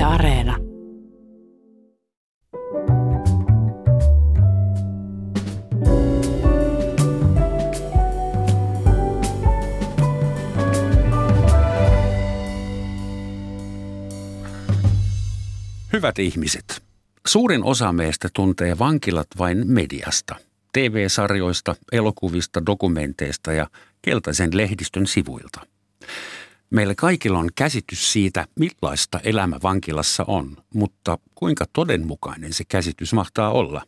[0.00, 0.56] Yle Areena.
[15.92, 16.82] Hyvät ihmiset,
[17.26, 20.36] suurin osa meistä tuntee vankilat vain mediasta,
[20.72, 23.66] TV-sarjoista, elokuvista, dokumenteista ja
[24.02, 25.60] keltaisen lehdistön sivuilta.
[26.70, 33.50] Meillä kaikilla on käsitys siitä, millaista elämä vankilassa on, mutta kuinka todenmukainen se käsitys mahtaa
[33.52, 33.82] olla?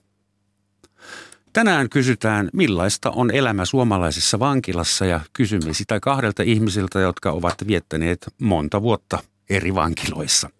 [1.52, 8.34] Tänään kysytään, millaista on elämä suomalaisessa vankilassa ja kysymme sitä kahdelta ihmisiltä, jotka ovat viettäneet
[8.40, 9.18] monta vuotta
[9.50, 10.50] eri vankiloissa.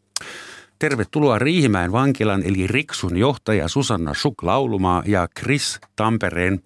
[0.79, 6.63] Tervetuloa Riihimäen vankilan eli Riksun johtaja Susanna Suk Laulumaa ja Chris Tampereen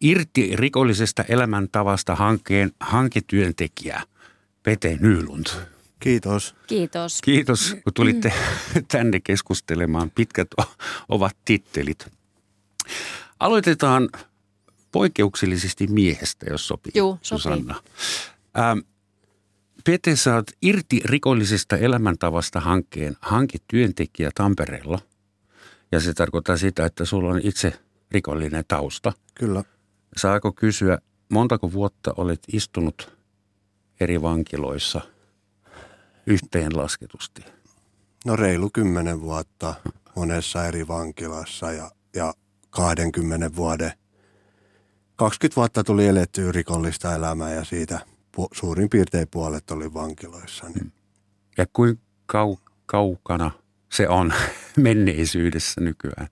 [0.00, 4.02] irti rikollisesta elämäntavasta hankkeen hanketyöntekijä
[4.64, 5.46] Pete Nylund.
[6.00, 6.54] Kiitos.
[6.66, 7.20] Kiitos.
[7.22, 8.32] Kiitos, kun tulitte
[8.92, 10.10] tänne keskustelemaan.
[10.10, 10.48] Pitkät
[11.08, 12.06] ovat tittelit.
[13.40, 14.08] Aloitetaan
[14.92, 17.42] poikkeuksellisesti miehestä, jos sopii, Juu, sopii.
[17.42, 17.74] Susanna.
[18.58, 18.78] Ähm,
[19.84, 24.98] Pete, sä oot irti rikollisesta elämäntavasta hankkeen hanketyöntekijä Tampereella.
[25.92, 27.72] Ja se tarkoittaa sitä, että sulla on itse
[28.10, 29.12] rikollinen tausta.
[29.34, 29.64] Kyllä.
[30.16, 33.13] Saako kysyä, montako vuotta olet istunut
[34.00, 35.00] eri vankiloissa
[36.26, 37.44] yhteenlasketusti?
[38.24, 39.74] No reilu kymmenen vuotta
[40.16, 42.34] monessa eri vankilassa ja, ja
[42.70, 43.92] 20 vuoden,
[45.16, 48.00] 20 vuotta tuli elettyä rikollista elämää ja siitä
[48.36, 50.68] pu, suurin piirtein puolet oli vankiloissa.
[50.68, 50.92] Niin.
[51.58, 52.56] Ja kuinka kau,
[52.86, 53.50] kaukana
[53.92, 54.32] se on
[54.76, 56.28] menneisyydessä nykyään?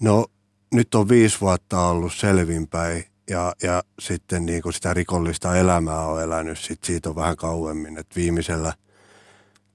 [0.00, 0.26] No
[0.74, 6.22] nyt on viisi vuotta ollut selvinpäin ja, ja sitten niin kuin sitä rikollista elämää on
[6.22, 7.98] elänyt, sit siitä on vähän kauemmin.
[7.98, 8.72] Et viimeisellä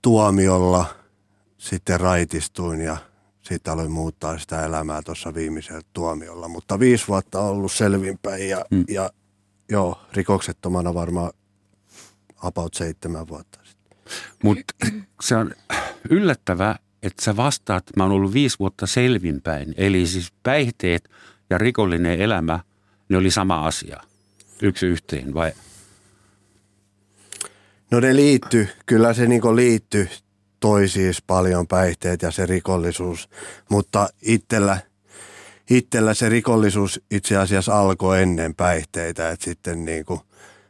[0.01, 0.85] tuomiolla
[1.57, 2.97] sitten raitistuin ja
[3.41, 6.47] sitten aloin muuttaa sitä elämää tuossa viimeisellä tuomiolla.
[6.47, 8.85] Mutta viisi vuotta on ollut selvinpäin ja, Hmm.
[8.89, 9.09] ja
[9.69, 11.31] joo, rikoksettomana varmaan
[12.37, 13.97] about seitsemän vuotta sitten.
[14.43, 14.73] Mutta
[15.21, 15.51] se on
[16.09, 19.73] yllättävää, että sä vastaat, mä oon ollut viisi vuotta selvinpäin.
[19.77, 21.09] Eli siis päihteet
[21.49, 22.59] ja rikollinen elämä,
[23.09, 24.01] ne oli sama asia.
[24.61, 25.53] Yksi yhteen vai?
[27.91, 30.09] No ne liittyy, kyllä se niinku liittyy
[30.59, 33.29] toisiin paljon päihteet ja se rikollisuus,
[33.69, 34.77] mutta itsellä,
[35.69, 40.21] itsellä se rikollisuus itse asiassa alkoi ennen päihteitä, että sitten niinku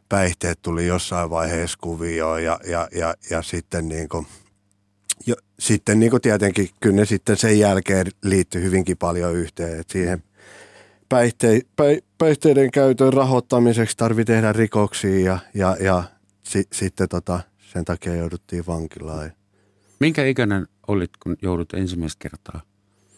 [0.09, 4.25] päihteet tuli jossain vaiheessa kuvioon ja, ja, ja, ja sitten niinku,
[5.25, 10.23] jo, sitten niinku tietenkin kyllä ne sitten sen jälkeen liittyy hyvinkin paljon yhteen, että siihen
[11.09, 16.03] päihte, päi, päihteiden käytön rahoittamiseksi tarvii tehdä rikoksia ja, ja, ja
[16.43, 17.39] si, sitten tota,
[17.73, 19.31] sen takia jouduttiin vankilaan.
[19.99, 22.61] Minkä ikäinen olit, kun joudut ensimmäistä kertaa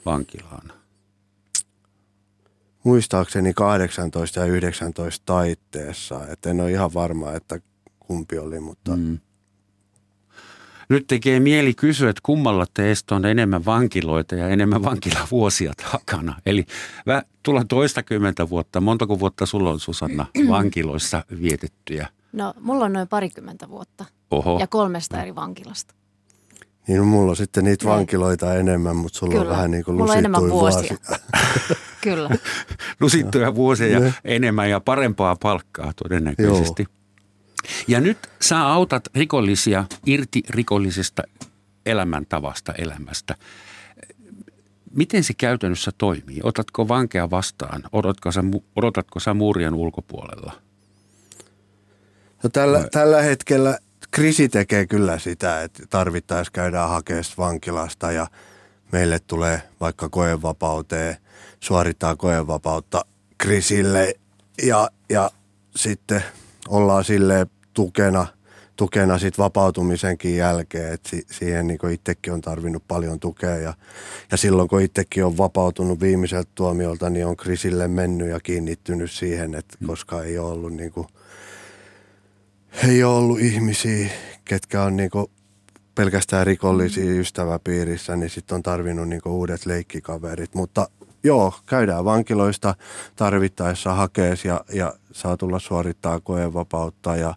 [0.06, 0.72] vankilaan?
[2.84, 7.60] Muistaakseni 18 ja 19 taitteessa, että en ole ihan varma, että
[8.00, 9.20] kumpi oli, mutta mm.
[10.90, 16.36] Nyt tekee mieli kysyä, että kummalla teistä on enemmän vankiloita ja enemmän vankilavuosia takana.
[16.46, 16.66] Eli
[17.08, 18.82] vä, tulla toistakymmentä vuotta.
[18.82, 22.08] Montako vuotta sulla on, Susanna, vankiloissa vietettyjä?
[22.34, 24.58] No, mulla on noin parikymmentä vuotta Oho.
[24.60, 25.94] ja kolmesta eri vankilasta.
[26.88, 27.94] niin no, mulla on sitten niitä Niin.
[27.96, 29.52] vankiloita enemmän, mutta sulla on Kyllä.
[29.56, 30.98] vähän niin kuin Mulla on enemmän lusittuja vuosia.
[31.10, 31.78] vuosia.
[32.04, 32.30] Kyllä.
[33.02, 34.14] lusittuja vuosia ja Ne.
[34.26, 36.86] enemmän ja parempaa palkkaa todennäköisesti.
[37.88, 41.24] Ja nyt sä autat rikollisia irti rikollisesta
[41.86, 43.36] elämäntavasta elämästä.
[44.92, 46.40] Miten se käytännössä toimii?
[46.44, 47.84] Otatko vankea vastaan?
[47.92, 48.44] Odotatko sä,
[48.76, 50.54] odotatko sä muurien ulkopuolella?
[52.44, 53.78] No tällä, tällä hetkellä
[54.12, 58.28] Krisi tekee kyllä sitä, että tarvittaessa käydään hakemaan vankilasta ja
[58.92, 61.18] meille tulee vaikka koevapauteen,
[61.60, 63.06] suorittaa koevapautta
[63.38, 64.14] Krisille
[64.64, 65.32] ja, ja
[65.76, 66.24] sitten
[66.70, 68.28] ollaan sille tukena,
[68.76, 73.74] tukena sit vapautumisenkin jälkeen, että si, siihen niin itsekin on tarvinnut paljon tukea ja,
[74.32, 79.56] ja silloin kun itsekin on vapautunut viimeiseltä tuomiolta, niin on Krisille mennyt ja kiinnittynyt siihen,
[79.56, 81.08] että koska ei ole ollut niin kuin
[82.88, 84.10] ei ole ollut ihmisiä,
[84.46, 85.32] ketkä on niinku
[85.96, 90.56] pelkästään rikollisia ystäväpiirissä, niin sitten on tarvinnut niinku uudet leikkikaverit.
[90.56, 90.90] Mutta
[91.24, 92.76] joo, käydään vankiloista
[93.16, 97.34] tarvittaessa hakees ja, ja saa tulla suorittaa koevapautta ja,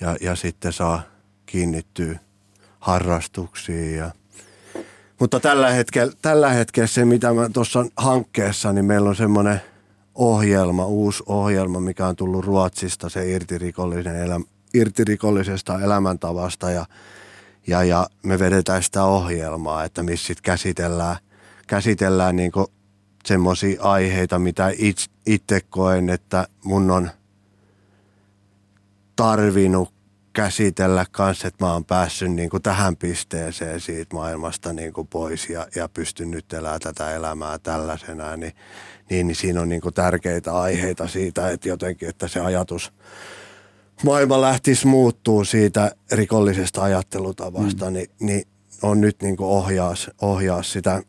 [0.00, 1.02] ja, ja sitten saa
[1.46, 2.18] kiinnittyä
[2.80, 3.96] harrastuksiin.
[3.96, 4.10] Ja.
[5.20, 9.60] Mutta tällä hetkellä, tällä hetkellä se, mitä mä tuossa hankkeessa, niin meillä on semmoinen
[10.14, 16.86] ohjelma, uusi ohjelma, mikä on tullut Ruotsista, se irtirikollinen elämä, irtirikollisesta elämäntavasta ja,
[17.66, 21.16] Ja, ja me vedetään sitä ohjelmaa, että missä sitten käsitellään,
[21.66, 22.52] käsitellään niin
[23.26, 24.70] semmoisia aiheita, mitä
[25.26, 27.10] itse koen, että mun on
[29.16, 29.96] tarvinnut
[30.32, 35.50] käsitellä kanssa, että mä oon päässyt niin kuin tähän pisteeseen siitä maailmasta niin kuin pois
[35.50, 38.52] ja, ja pystyn nyt elämään tätä elämää tällaisena, niin,
[39.10, 42.92] niin, niin siinä on niin kuin tärkeitä aiheita siitä, että jotenkin, että se ajatus
[44.04, 47.92] maailma lähtisi muuttuu siitä rikollisesta ajattelutavasta, mm.
[47.92, 48.48] niin, niin
[48.82, 51.02] on nyt niin kuin ohjaa, ohjaa sitä,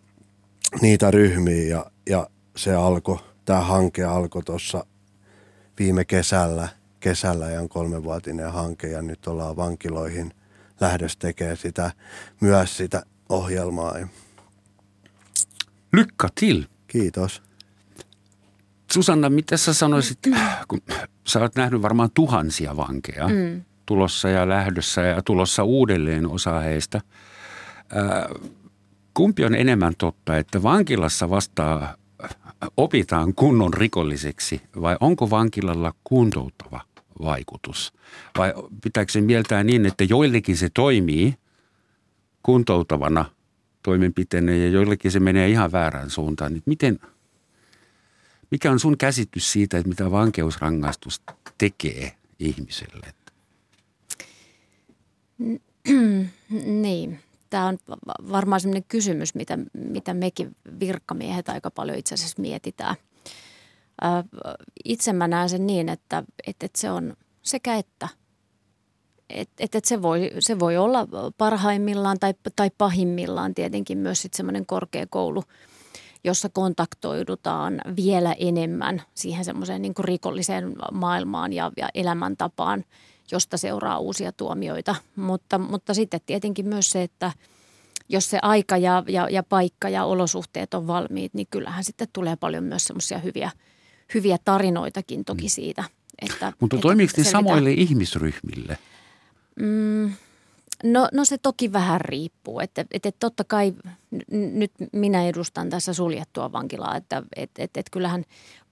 [0.82, 4.86] niitä ryhmiä ja, ja se alkoi, tämä hanke alkoi tuossa
[5.80, 6.70] viime kesällä–
[7.00, 10.34] kesällä ja on kolmenvuotinen hanke ja nyt ollaan vankiloihin
[10.80, 11.92] lähdössä tekemään sitä,
[12.42, 13.96] myös sitä ohjelmaa.
[15.94, 16.64] Lykka till!
[16.88, 17.44] Kiitos.
[18.94, 20.20] Susanna, mitä sä sanoisit,
[20.68, 20.82] kun
[21.28, 23.62] sä oot nähnyt varmaan tuhansia vankeja mm.
[23.86, 27.02] tulossa ja lähdössä ja tulossa uudelleen osa heistä.
[29.18, 31.96] Kumpi on enemmän totta, että vankilassa vastaa
[32.78, 36.82] opitaan kunnon rikolliseksi vai onko vankilalla kuntouttava
[37.22, 37.94] vaikutus?
[38.38, 38.54] Vai
[38.84, 41.34] pitääkö se mieltää niin, että joillekin se toimii
[42.44, 43.26] kuntoutavana
[43.84, 46.54] toimenpiteenä ja joillekin se menee ihan väärään suuntaan?
[46.54, 47.00] Niin miten,
[48.52, 51.22] mikä on sun käsitys siitä, että mitä vankeusrangaistus
[51.58, 53.14] tekee ihmiselle?
[56.66, 57.78] Niin, tämä on
[58.32, 62.96] varmaan sellainen kysymys, mitä, mitä mekin virkkamiehet aika paljon itse asiassa mietitään.
[64.86, 68.08] Itse mä näen sen niin, että, että, että se on sekä että.
[69.30, 71.08] Että et, et se, voi, se voi olla
[71.38, 75.44] parhaimmillaan tai, tai pahimmillaan tietenkin myös sitten semmoinen korkeakoulu,
[76.24, 82.84] jossa kontaktoidutaan vielä enemmän siihen semmoiseen niin rikolliseen maailmaan ja, ja elämäntapaan–
[83.32, 84.96] josta seuraa uusia tuomioita.
[85.16, 87.32] Mutta, mutta sitten tietenkin myös se, että
[88.10, 92.36] jos se aika ja, ja, ja paikka ja olosuhteet on valmiit, niin kyllähän sitten tulee
[92.36, 93.52] paljon myös semmoisia hyviä,
[94.14, 95.50] hyviä tarinoitakin toki mm.
[95.50, 95.84] siitä.
[96.22, 98.78] Että, mutta toimiiko ne samoille ihmisryhmille?
[99.60, 100.14] Mm,
[100.84, 102.60] No, no se toki vähän riippuu.
[102.60, 103.74] Että, että, totta kai
[104.32, 108.24] nyt minä edustan tässä suljettua vankilaa, että että, että, että kyllähän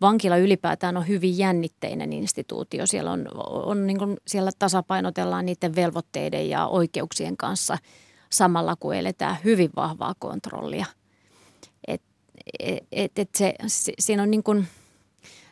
[0.02, 2.86] vankila ylipäätään on hyvin jännitteinen instituutio.
[2.86, 7.78] Siellä, on, on niin kuin, siellä tasapainotellaan niiden velvoitteiden ja oikeuksien kanssa
[8.30, 10.86] samalla kun eletään hyvin vahvaa kontrollia.
[11.88, 12.02] Et,
[12.60, 14.68] et, et, et se, se, siinä on niin kuin–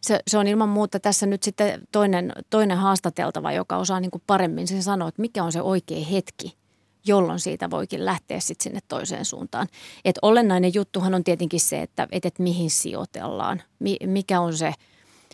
[0.03, 4.23] se, se on ilman muuta tässä nyt sitten toinen, toinen haastateltava, joka osaa niin kuin
[4.27, 6.57] paremmin sen sanoa, että mikä on se oikea hetki,
[7.05, 9.67] jolloin siitä voikin lähteä sitten sinne toiseen suuntaan.
[10.05, 13.61] Et olennainen juttuhan on tietenkin se, että et, et mihin sijoitellaan,
[14.05, 14.73] mikä on se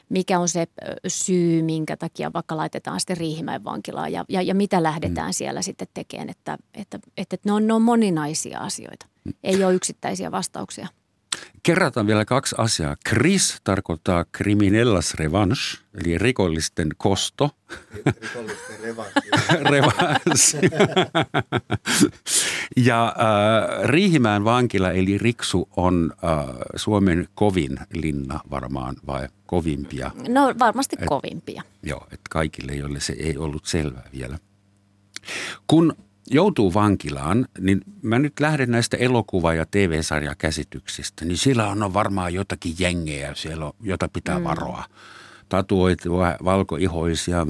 [0.10, 0.68] mikä on se
[1.07, 5.33] syy, minkä takia vaikka laitetaan sitten Riihimäen vankilaan ja, ja, ja mitä lähdetään mm.
[5.33, 9.33] siellä sitten tekemään, että, että, että, että ne, on, ne on moninaisia asioita, mm.
[9.44, 10.88] ei ole yksittäisiä vastauksia.
[11.63, 12.95] Kerrataan vielä kaksi asiaa.
[13.06, 17.50] Kris tarkoittaa criminellas revanche, eli rikollisten kosto.
[18.21, 18.80] Rikollisten
[19.69, 20.57] revanssi.
[22.88, 26.45] ja äh, Riihimäen vankila, eli Riksu, on äh,
[26.75, 30.12] Suomen kovin linna varmaan, vai kovimpia?
[30.27, 31.63] No varmasti et, kovimpia.
[31.83, 34.39] Joo, että kaikille, joille se ei ollut selvää vielä.
[35.68, 35.95] Kun
[36.30, 42.75] joutuu vankilaan, niin mä nyt lähden näistä elokuva- ja TV-sarjakäsityksistä, niin siellä on varmaan jotakin
[42.80, 44.44] jengejä siellä, jota pitää mm.
[44.44, 44.84] varoa.
[45.50, 47.48] Tatuoitua, valkoihoisia,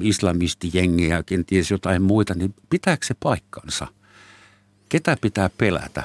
[0.00, 3.86] islamistijengejä, kenties jotain muita, niin pitääkö se paikkansa?
[4.88, 6.02] Ketä pitää pelätä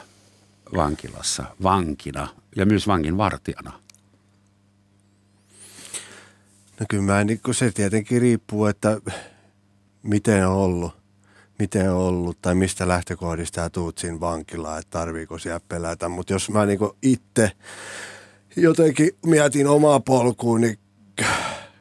[0.76, 3.72] vankilassa, vankina ja myös vankin vartijana?
[6.80, 9.02] No kyllä mä, niin se tietenkin riippuu, että
[10.04, 11.05] miten on ollut
[11.60, 16.10] miten on ollut tai mistä lähtökohdista ja tuut siinä vankilaan, että tarviiko siellä pelätä.
[16.10, 17.52] Mutta jos mä niinku itse
[18.56, 20.80] jotenkin mietin omaa polkuun, niin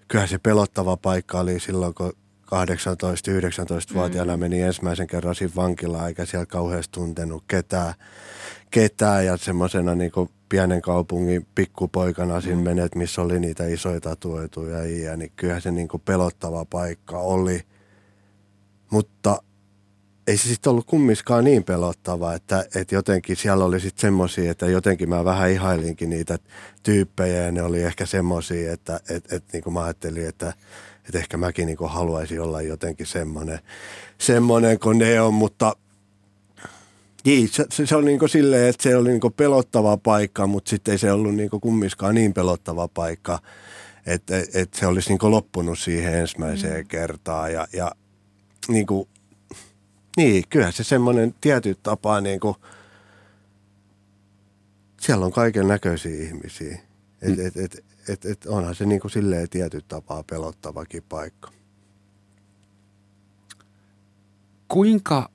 [0.09, 2.13] kyllähän se pelottava paikka oli silloin, kun
[2.47, 4.41] 18-19-vuotiaana mm.
[4.41, 7.95] meni ensimmäisen kerran siinä vankilaan, eikä siellä kauheasti tuntenut ketään,
[8.71, 10.13] ketään ja semmoisena niin
[10.49, 12.65] pienen kaupungin pikkupoikana siinä mm.
[12.65, 17.61] menet, missä oli niitä isoja tatuoituja ja niin kyllähän se niin pelottava paikka oli.
[18.91, 19.43] Mutta
[20.27, 24.67] ei se sitten ollut kummiskaan niin pelottava, että, että jotenkin siellä oli sitten semmoisia, että
[24.67, 26.39] jotenkin mä vähän ihailinkin niitä
[26.83, 30.55] tyyppejä ja ne oli ehkä semmoisia, että, että, että niin kuin mä ajattelin, että,
[31.07, 33.59] että ehkä mäkin niin kuin haluaisin olla jotenkin semmoinen,
[34.19, 35.77] semmoinen kuin ne on, mutta
[37.25, 40.47] niin, se, se, se oli niin kuin silleen, että se oli niin kuin pelottava paikka,
[40.47, 43.39] mutta sitten ei se ollut niin kuin kummiskaan niin pelottava paikka,
[44.07, 46.89] että, että se olisi niin kuin loppunut siihen ensimmäiseen mm.
[46.89, 47.93] kertaan ja, ja
[48.69, 49.09] niin kuin
[50.17, 52.57] Niin, kyllä se semmoinen tietty tapa niin kuin,
[55.01, 56.79] siellä on kaiken näköisiä ihmisiä.
[57.23, 57.47] Et, mm.
[57.47, 61.51] et, et, et, et onhan se niin kuin silleen tietty tapaa pelottavakin paikka.
[64.69, 65.31] Kuinka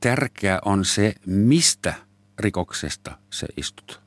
[0.00, 1.94] tärkeä on se, mistä
[2.38, 4.00] rikoksesta se istut?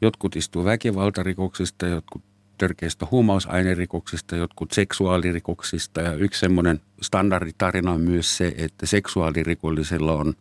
[0.00, 2.22] Jotkut istuu väkivaltarikoksista, jotkut
[2.58, 6.00] törkeistä huumausainerikoksista, jotkut seksuaalirikoksista.
[6.00, 10.34] Ja yksi semmoinen standarditarina on myös se, että seksuaalirikollisella on,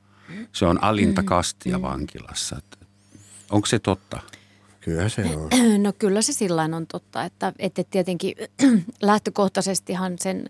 [0.51, 1.29] se on alinta mm-hmm.
[1.29, 2.61] kastia vankilassa.
[3.49, 4.19] Onko se totta?
[4.81, 5.49] Kyllä se on.
[5.83, 8.35] No kyllä se sillä on totta, että, että tietenkin
[9.01, 10.49] lähtökohtaisestihan sen,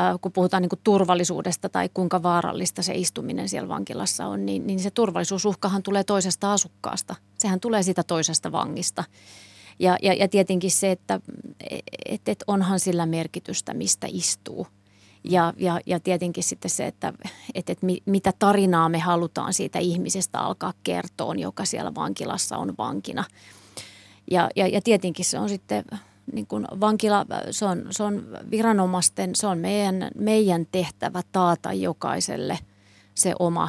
[0.00, 4.66] äh, kun puhutaan niin kuin turvallisuudesta tai kuinka vaarallista se istuminen siellä vankilassa on, niin,
[4.66, 7.14] niin se turvallisuusuhkahan tulee toisesta asukkaasta.
[7.38, 9.04] Sehän tulee siitä toisesta vangista.
[9.78, 11.20] Ja, ja, ja tietenkin se, että
[12.06, 14.66] et, et onhan sillä merkitystä, mistä istuu.
[15.24, 17.12] Ja, ja, ja tietenkin sitten se, että
[17.54, 23.24] et, et mitä tarinaa me halutaan siitä ihmisestä alkaa kertoa, joka siellä vankilassa on vankina.
[24.30, 25.84] Ja, ja, ja tietenkin se on sitten
[26.32, 32.58] niin kuin vankila, se on, se on viranomaisten, se on meidän, meidän tehtävä taata jokaiselle
[33.14, 33.68] se oma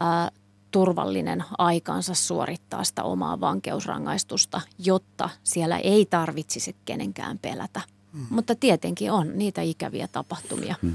[0.00, 0.30] ää,
[0.76, 7.80] turvallinen aikansa suorittaa sitä omaa vankeusrangaistusta, jotta siellä ei tarvitsisi kenenkään pelätä.
[8.12, 8.26] Mm.
[8.30, 10.94] Mutta tietenkin on niitä ikäviä tapahtumia, mm.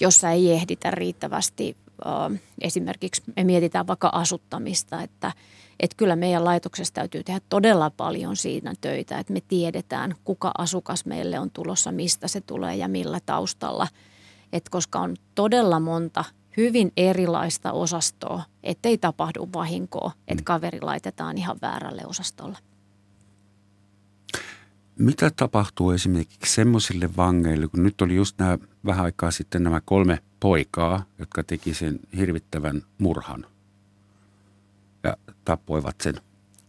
[0.00, 1.76] jossa ei ehditä riittävästi.
[2.60, 5.32] Esimerkiksi me mietitään vaikka asuttamista, että,
[5.80, 11.06] että kyllä meidän laitoksessa täytyy tehdä todella paljon siinä töitä, että me tiedetään, kuka asukas
[11.06, 13.88] meille on tulossa, mistä se tulee ja millä taustalla.
[14.52, 16.24] Et koska on todella monta
[16.56, 20.44] hyvin erilaista osastoa, ettei tapahdu vahinkoa, että mm.
[20.44, 22.58] kaveri laitetaan ihan väärälle osastolle.
[24.98, 30.18] Mitä tapahtuu esimerkiksi semmoisille vangeille, kun nyt oli just nämä vähän aikaa sitten nämä kolme
[30.40, 33.46] poikaa, jotka teki sen hirvittävän murhan
[35.02, 36.14] ja tappoivat sen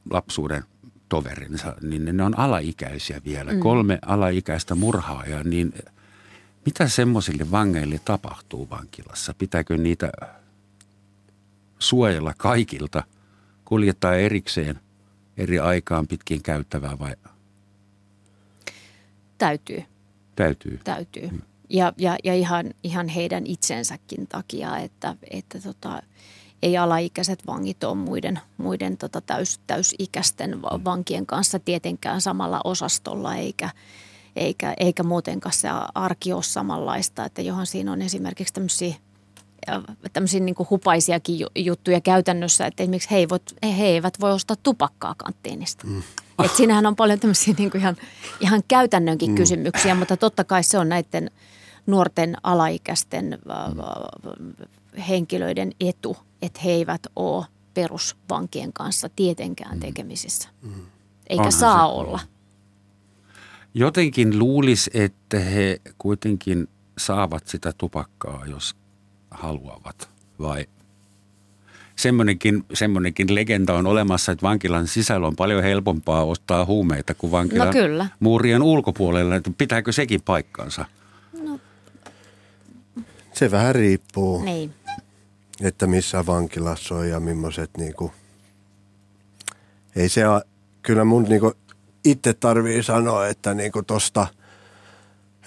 [0.10, 0.64] lapsuuden
[1.10, 3.54] toverinsa, niin ne on alaikäisiä vielä.
[3.54, 3.60] Mm.
[3.60, 5.74] Kolme alaikäistä murhaajaa, niin–
[6.66, 9.34] mitä semmoisille vangeille tapahtuu vankilassa?
[9.34, 10.12] Pitääkö niitä
[11.80, 13.04] suojella kaikilta,
[13.66, 14.80] kuljettaa erikseen
[15.38, 17.16] eri aikaan pitkin käyttävää vai?
[19.38, 19.84] Täytyy.
[20.36, 20.80] Täytyy.
[20.84, 21.28] Täytyy.
[21.28, 21.42] Hmm.
[21.70, 26.02] Ja, ja, ja ihan, ihan heidän itsensäkin takia, että, että tota,
[26.64, 30.84] ei alaikäiset vangit ole muiden, muiden tota täys, täysikäisten hmm.
[30.86, 33.70] vankien kanssa tietenkään samalla osastolla eikä,
[34.36, 37.26] eikä, eikä muutenkaan se arki ole samanlaista.
[37.26, 38.96] Että johan siinä on esimerkiksi tämmöisiä
[40.14, 43.42] tämmöisiä niin kuin hupaisiakin juttuja käytännössä, että esimerkiksi he, eivät,
[43.78, 45.88] he eivät voi ostaa tupakkaa kanttiinista.
[45.88, 46.04] Mm.
[46.44, 47.96] Et siinähän on paljon tämmöisiä niin kuin ihan,
[48.40, 49.36] ihan käytännönkin mm.
[49.36, 51.32] kysymyksiä, mutta totta kai se on näiden
[51.86, 54.66] nuorten alaikäisten mm.
[55.08, 59.80] henkilöiden etu, että he eivät ole perusvankien kanssa tietenkään mm.
[59.80, 60.50] tekemisissä.
[60.62, 60.74] Mm.
[61.30, 61.94] Eikä Onhan saa se.
[61.94, 62.20] olla.
[63.78, 66.68] Jotenkin luulisi, että he kuitenkin
[66.98, 68.76] saavat sitä tupakkaa, jos
[69.32, 70.66] haluavat, vai
[71.96, 77.68] semmoinenkin, semmoinenkin legenda on olemassa, että vankilan sisällä on paljon helpompaa ostaa huumeita kuin vankilan
[77.68, 78.08] no kyllä.
[78.20, 79.36] muurien ulkopuolella.
[79.36, 80.86] Että pitääkö sekin paikkansa?
[81.44, 81.60] No.
[83.34, 84.74] Se vähän riippuu, niin.
[85.62, 88.12] että missä vankilassa on ja millaiset niinku,
[89.96, 90.42] ei se ole,
[90.82, 91.54] kyllä mun niinku
[92.06, 94.28] itse tarvii sanoa, että niinku tosta,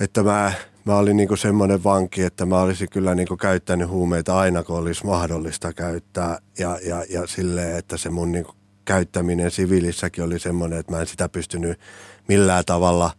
[0.00, 0.52] että mä,
[0.84, 5.06] mä olin niinku semmoinen vanki, että mä olisin kyllä niinku käyttänyt huumeita aina, kun olisi
[5.06, 6.38] mahdollista käyttää.
[6.58, 11.06] Ja, ja, ja silleen, että se mun niinku käyttäminen siviilissäkin oli semmoinen, että mä en
[11.06, 11.80] sitä pystynyt
[12.28, 13.10] millään tavalla,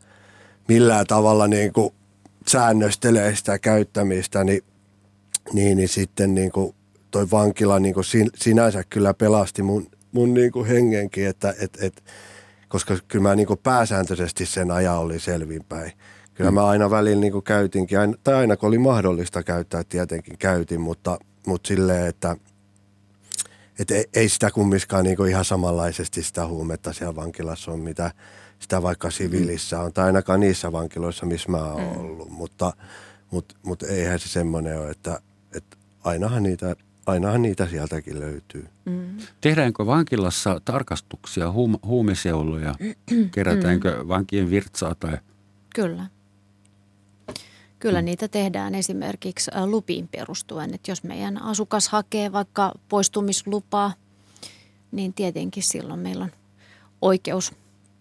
[0.67, 1.93] millään tavalla niinku
[2.47, 4.63] säännöstelee sitä käyttämistä, niin,
[5.53, 6.75] niin, niin sitten niinku
[7.11, 8.01] toi vankila niinku
[8.35, 12.03] sinänsä kyllä pelasti mun, mun niinku hengenkin, että et, et,
[12.69, 15.91] koska kyllä mä niin pääsääntöisesti sen ajan oli selvinpäin.
[16.33, 16.55] Kyllä mm.
[16.55, 21.67] mä aina välillä niin käytinkin, tai aina kun oli mahdollista käyttää, tietenkin käytin, mutta, mutta
[21.67, 22.35] silleen, että,
[23.79, 28.11] että ei sitä kummiskaan niin ihan samanlaisesti sitä huumetta siellä vankilassa on, mitä
[28.59, 31.97] sitä vaikka siviilissä on, tai ainakaan niissä vankiloissa, missä mä oon mm.
[31.97, 32.73] ollut, mutta,
[33.31, 35.21] mutta, mutta eihän se semmoinen ole, että,
[35.55, 38.67] että ainahan niitä ainahan niitä sieltäkin löytyy.
[38.85, 39.17] Mm.
[39.41, 42.75] Tehdäänkö vankilassa tarkastuksia, huum- huumeseuloja?
[43.35, 44.07] Kerätäänkö mm.
[44.07, 45.17] vankien virtsaa tai?
[45.75, 46.05] Kyllä.
[47.79, 48.05] Kyllä mm.
[48.05, 53.93] niitä tehdään esimerkiksi lupiin perustuen, että jos meidän asukas hakee vaikka poistumislupaa,
[54.91, 56.31] niin tietenkin silloin meillä on
[57.01, 57.53] oikeus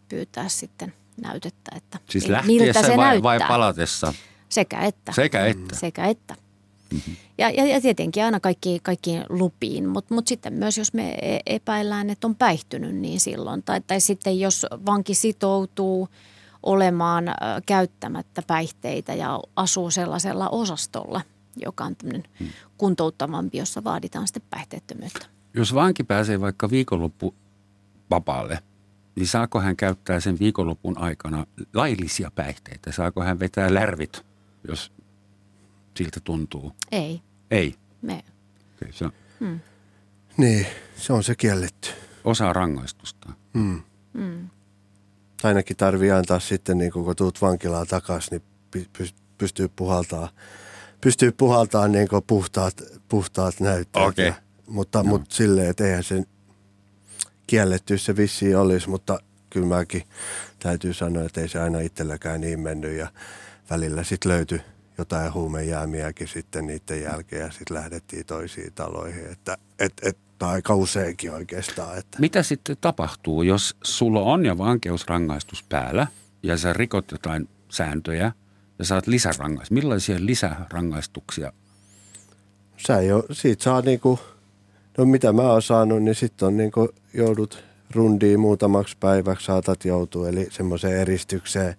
[0.08, 3.22] pyytää sitten näytettä, että siis miltä se vai, näyttää.
[3.22, 4.14] vai palatessa?
[4.48, 5.12] Sekä että.
[5.12, 5.76] Sekä että.
[5.76, 6.34] Sekä että.
[7.38, 11.38] Ja, ja, ja tietenkin aina kaikki, kaikkiin lupiin, mutta mut sitten myös jos me e,
[11.46, 13.62] epäillään, että on päihtynyt, niin silloin.
[13.62, 16.08] Tai, tai sitten jos vanki sitoutuu
[16.62, 17.24] olemaan
[17.66, 21.20] käyttämättä päihteitä ja asuu sellaisella osastolla,
[21.56, 22.48] joka on tämmöinen hmm.
[22.78, 25.26] kuntouttavampi, jossa vaaditaan sitten päihteettömyyttä.
[25.54, 27.34] Jos vanki pääsee vaikka viikonloppu
[28.10, 28.58] vapaalle,
[29.16, 32.92] niin saako hän käyttää sen viikonlopun aikana laillisia päihteitä?
[32.92, 34.24] Saako hän vetää lärvit,
[34.68, 34.92] jos
[35.98, 36.72] siltä tuntuu?
[36.92, 37.22] Ei.
[37.50, 37.74] Ei?
[38.02, 38.24] Me.
[38.76, 39.12] Okay, se on.
[39.40, 39.60] Hmm.
[40.36, 41.88] Niin, se on se kielletty.
[42.24, 43.32] Osa rangaistusta.
[43.54, 43.82] Hmm.
[44.18, 44.48] Hmm.
[45.42, 48.42] Ainakin tarvii antaa sitten, niin kun tuut vankilaan takaisin,
[48.74, 48.88] niin
[49.38, 50.28] pystyy puhaltaa,
[51.00, 54.06] pystyy puhaltaa niin puhtaat, puhtaat näytteet.
[54.06, 54.32] Okay.
[54.66, 55.08] Mutta, no.
[55.08, 56.24] mutta silleen, että eihän se
[57.46, 59.18] kielletty se vissiin olisi, mutta
[59.50, 60.02] kyllä mäkin
[60.58, 63.12] täytyy sanoa, että ei se aina itselläkään niin mennyt ja
[63.70, 64.60] välillä sitten löytyi
[64.98, 70.74] jotain huumejäämiäkin sitten niiden jälkeen ja sitten lähdettiin toisiin taloihin, että et, et, tai aika
[70.74, 71.98] useinkin oikeastaan.
[71.98, 72.18] Että.
[72.20, 76.06] Mitä sitten tapahtuu, jos sulla on jo vankeusrangaistus päällä
[76.42, 78.32] ja sä rikot jotain sääntöjä
[78.78, 79.74] ja saat lisärangaistuksia?
[79.74, 81.52] Millaisia lisärangaistuksia?
[82.86, 84.18] Sä jo, siitä saa niinku,
[84.98, 87.64] no mitä mä oon saanut, niin sitten on niinku joudut
[87.94, 91.74] rundiin muutamaksi päiväksi saatat joutua, eli semmoiseen eristykseen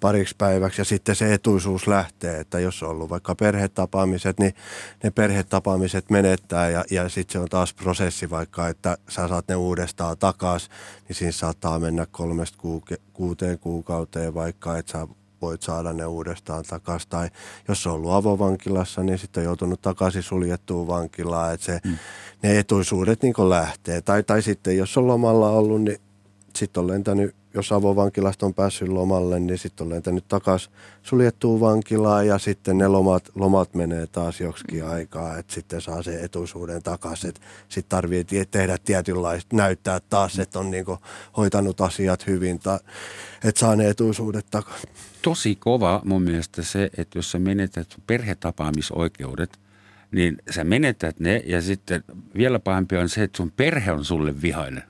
[0.00, 4.54] pariksi päiväksi ja sitten se etuisuus lähtee, että jos on ollut vaikka perhetapaamiset, niin
[5.02, 9.56] ne perhetapaamiset menettää ja, ja sitten se on taas prosessi vaikka, että sä saat ne
[9.56, 10.70] uudestaan takaisin,
[11.08, 15.08] niin siinä saattaa mennä kolmesta kuuke- kuuteen kuukauteen vaikka, että sä
[15.42, 17.08] voit saada ne uudestaan takaisin.
[17.08, 17.28] Tai
[17.68, 21.98] jos on ollut avovankilassa, niin sitten on joutunut takaisin suljettuun vankilaan, että se, mm.
[22.42, 24.00] ne etuisuudet niin lähtee.
[24.00, 25.98] Tai, tai sitten jos on lomalla ollut, niin
[26.56, 30.72] sitten on lentänyt jos avovankilasta on päässyt lomalle, niin sitten on lentänyt takaisin
[31.02, 36.24] suljettuun vankilaan ja sitten ne lomat, lomat menee taas joksikin aikaa, että sitten saa sen
[36.24, 37.32] etuisuuden takaisin.
[37.68, 40.98] Sitten tarvitsee tehdä tietynlaista, näyttää taas, että on niinku
[41.36, 42.80] hoitanut asiat hyvin, ta,
[43.44, 44.90] että saa ne etuisuudet takaisin.
[45.22, 49.58] Tosi kova mun mielestä se, että jos sä menetät perhetapaamisoikeudet,
[50.12, 52.04] niin sä menetät ne ja sitten
[52.36, 54.82] vielä pahempi on se, että sun perhe on sulle vihainen.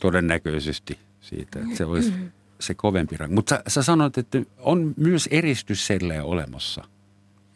[0.00, 2.12] Todennäköisesti siitä, että se olisi
[2.60, 3.34] se kovempi rangaistus.
[3.34, 6.84] Mutta sä, sä sanoit, että on myös eristyssellejä olemassa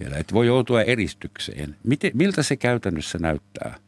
[0.01, 1.77] vielä, että voi joutua eristykseen.
[1.85, 3.79] Miten, miltä se käytännössä näyttää?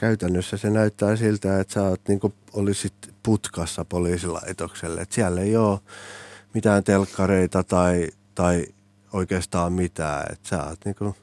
[0.00, 2.20] Käytännössä se näyttää siltä, että sä oot niin
[2.52, 5.00] olisit putkassa poliisilaitokselle.
[5.00, 5.80] Että siellä ei ole
[6.54, 8.66] mitään telkkareita tai, tai
[9.12, 10.24] oikeastaan mitään.
[10.32, 11.14] Että sä oot niin kuin,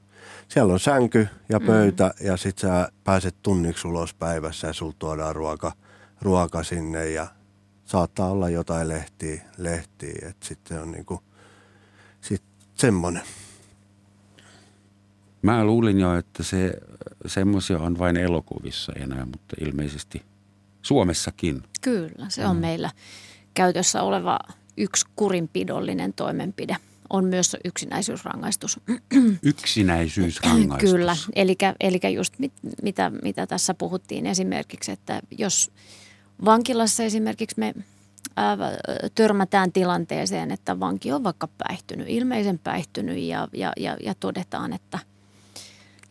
[0.47, 2.27] siellä on sänky ja pöytä mm.
[2.27, 5.71] ja sit sä pääset tunniksi ulos päivässä ja sulta tuodaan ruoka–
[6.21, 7.27] ruoka sinne ja
[7.85, 11.23] saattaa olla jotain lehtiä, lehtiä että sitten on niinku,
[12.21, 12.43] sit
[12.75, 13.23] semmoinen.
[15.41, 16.73] Mä luulin jo, että se,
[17.25, 20.21] semmoisia on vain elokuvissa enää, mutta ilmeisesti
[20.81, 21.63] Suomessakin.
[21.81, 22.61] Kyllä, se on mm.
[22.61, 22.91] meillä
[23.53, 24.39] käytössä oleva
[24.77, 26.77] yksi kurinpidollinen toimenpide.
[27.09, 28.79] On myös yksinäisyysrangaistus.
[29.43, 30.91] Yksinäisyysrangaistus.
[30.91, 35.71] Kyllä, eli, eli just mit, mitä, mitä tässä puhuttiin esimerkiksi, että jos
[36.45, 37.73] Vankilassa esimerkiksi me
[38.35, 38.57] ää,
[39.15, 44.99] törmätään tilanteeseen, että vanki on vaikka päihtynyt, ilmeisen päihtynyt ja, ja, ja, ja todetaan, että,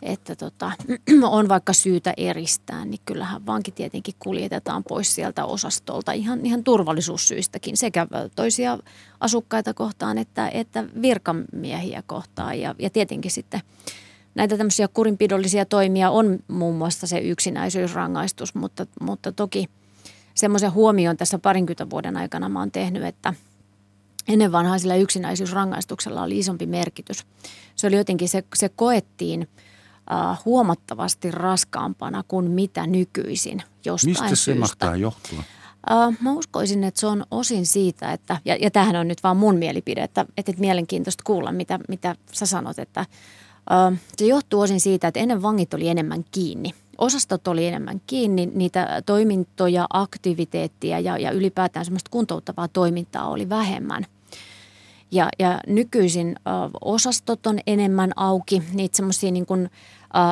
[0.02, 0.72] että tota,
[1.22, 7.76] on vaikka syytä eristää, niin kyllähän vanki tietenkin kuljetetaan pois sieltä osastolta ihan, ihan turvallisuussyistäkin
[7.76, 8.78] sekä toisia
[9.20, 12.60] asukkaita kohtaan että, että virkamiehiä kohtaan.
[12.60, 13.60] Ja, ja tietenkin sitten
[14.34, 19.66] näitä tämmöisiä kurinpidollisia toimia on muun muassa se yksinäisyysrangaistus, mutta, mutta toki–
[20.34, 23.34] semmoisen huomioon tässä parinkymmentä vuoden aikana mä oon tehnyt, että
[24.28, 27.26] ennen vanhaa sillä yksinäisyysrangaistuksella oli isompi merkitys.
[27.76, 29.48] Se oli jotenkin, se, se koettiin
[30.10, 34.44] uh, huomattavasti raskaampana kuin mitä nykyisin jostain Mistä syystä.
[34.44, 35.42] se mahtaa johtua?
[35.90, 39.36] Uh, mä uskoisin, että se on osin siitä, että, ja, ja tämähän on nyt vaan
[39.36, 43.06] mun mielipide, että, että mielenkiintoista kuulla, mitä, mitä sä sanot, että
[44.16, 46.70] se johtuu osin siitä, että ennen vangit oli enemmän kiinni–
[47.00, 54.06] osastot oli enemmän kiinni, niitä toimintoja, aktiviteettia ja, ja ylipäätään semmoista kuntouttavaa toimintaa oli vähemmän.
[55.10, 59.70] Ja, ja nykyisin ö, osastot on enemmän auki, niitä semmoisia niin kuin,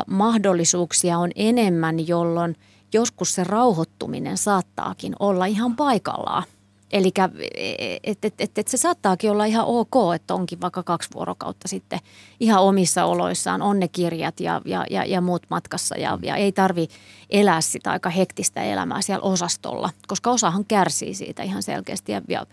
[0.07, 2.57] mahdollisuuksia on enemmän, jolloin
[2.93, 6.43] joskus se rauhoittuminen saattaakin olla ihan paikallaan–
[6.93, 7.13] Eli
[8.05, 11.99] että et, et, et se saattaakin olla ihan ok, että onkin vaikka kaksi vuorokautta sitten
[12.41, 16.53] ihan omissa oloissaan, on ne kirjat ja, ja, ja, ja muut matkassa ja, ja ei
[16.53, 16.89] tarvi
[17.31, 22.47] elää sitä aika hektistä elämää siellä osastolla, koska osahan kärsii siitä ihan selkeästi ja, ja,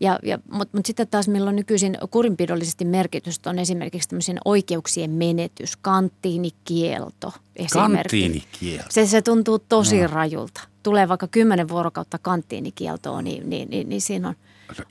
[0.00, 5.76] Ja, ja, Mutta mut sitten taas milloin nykyisin kurinpidollisesti merkitystä on esimerkiksi tämmöisen oikeuksien menetys,
[5.76, 7.32] kanttiinikielto
[7.72, 8.86] Kanttiinikielto.
[8.90, 10.06] Se, se tuntuu tosi no.
[10.06, 10.69] rajulta.
[10.82, 14.34] Tulee vaikka kymmenen vuorokautta kanttiinikieltoa, niin, niin, niin, niin siinä on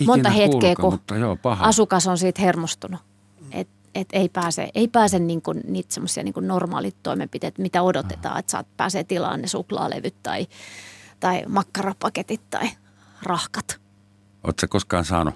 [0.06, 1.66] monta hetkeä, kun mutta joo, paha.
[1.66, 3.00] asukas on siitä hermostunut.
[3.52, 8.40] Et, et ei pääse, ei pääse niin kuin niitä semmoisia niin normaalit toimenpiteet, mitä odotetaan,
[8.40, 10.48] että saat pääsee tilaan ne suklaalevyt tai,
[11.20, 12.70] tai makkarapaketit tai
[13.24, 13.80] rahkat.
[14.44, 15.36] Oletko koskaan saanut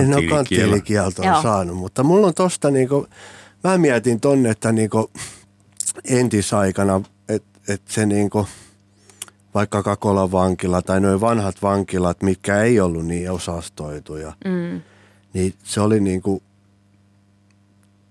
[0.00, 3.06] En ole kanttiinikieltoa saanut, mutta mulla on tosta niinku,
[3.64, 5.10] mä mietin tonne, että niinku
[6.04, 8.46] entisaikana, että et se niinku,
[9.54, 14.80] vaikka Kakolan vankila tai noin vanhat vankilat, mitkä ei ollut niin osastoituja, mm.
[15.32, 16.42] niin se oli niinku,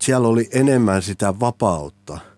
[0.02, 2.20] siellä oli enemmän sitä vapautta–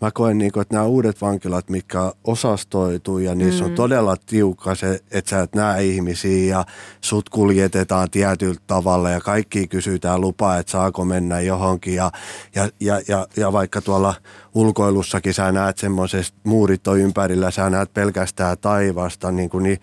[0.00, 3.70] mä koen, niin kuin, että nämä uudet vankilat, mikä osastoituu ja niissä mm.
[3.70, 6.64] on todella tiukka se, että sä et näe ihmisiä ja
[7.00, 12.12] sut kuljetetaan tietyllä tavalla ja kaikki kysytään lupaa, että saako mennä johonkin ja,
[12.54, 14.14] ja, ja, ja, ja vaikka tuolla
[14.54, 19.78] ulkoilussakin sä näet semmoisesta muurit on ympärillä, sä näet pelkästään taivasta, niin, kuin, niin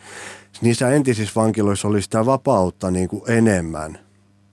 [0.62, 4.00] niissä entisissä vankiloissa oli sitä vapautta niin kuin enemmän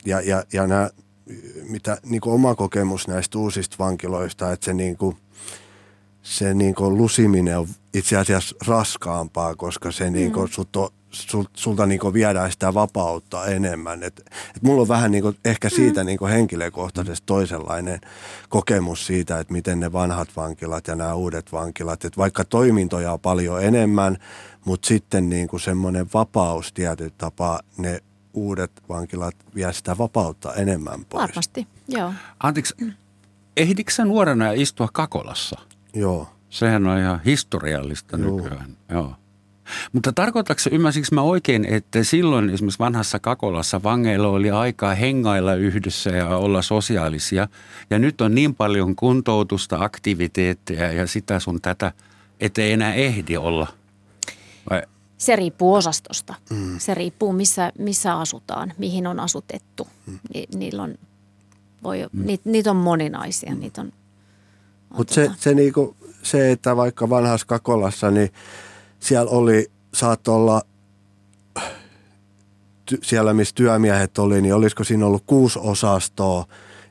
[0.04, 0.90] ja, ja, ja nämä,
[1.68, 5.16] mitä niin kuin oma kokemus näistä uusista vankiloista, että se niin kuin–
[6.22, 10.52] se niin kuin lusiminen on itse asiassa raskaampaa, koska se niin kuin, mm.
[10.52, 14.02] sut on, sul, sulta niin kuin viedään sitä vapautta enemmän.
[14.02, 14.20] Et,
[14.56, 15.76] et mulla on vähän niin kuin, ehkä mm.
[15.76, 18.00] siitä niin kuin henkilökohtaisesti toisenlainen
[18.48, 23.20] kokemus siitä, että miten ne vanhat vankilat ja nämä uudet vankilat, että vaikka toimintoja on
[23.20, 24.16] paljon enemmän,
[24.64, 28.00] mutta sitten niin kuin semmoinen vapaus tietyllä tapaa, ne
[28.34, 31.22] uudet vankilat vie sitä vapautta enemmän pois.
[31.22, 32.12] Varmasti, joo.
[32.42, 32.74] Anteeksi,
[33.56, 35.60] ehditkö nuorena istua Kakolassa?
[35.94, 36.28] Joo.
[36.50, 38.36] Sehän on ihan historiallista Joo.
[38.36, 38.76] nykyään.
[38.88, 39.14] Joo.
[39.92, 46.10] Mutta tarkoitatko ymmärsikö mä oikein, että silloin esimerkiksi vanhassa Kakolassa vangeilla oli aikaa hengailla yhdessä
[46.10, 47.48] ja olla sosiaalisia.
[47.90, 51.92] Ja nyt on niin paljon kuntoutusta, aktiviteetteja ja sitä sun tätä,
[52.40, 53.66] ettei enää ehdi olla.
[54.70, 54.82] Vai?
[55.20, 56.34] Se riippuu osastosta.
[56.50, 56.78] Mm.
[56.78, 59.88] Se riippuu, missä, missä asutaan, mihin on asutettu.
[60.06, 60.18] Mm.
[60.34, 60.94] Ni, niillä on,
[61.82, 62.26] voi, mm.
[62.26, 63.54] niitä, niitä on moninaisia.
[63.54, 63.60] Mm.
[63.60, 63.92] Niitä on
[64.96, 68.32] mutta se, se, niinku, se, että vaikka vanhassa Kakolassa, niin
[69.00, 70.62] siellä oli, saattoi olla
[72.86, 76.44] ty, siellä, missä työmiehet oli, niin olisiko siinä ollut kuusi osastoa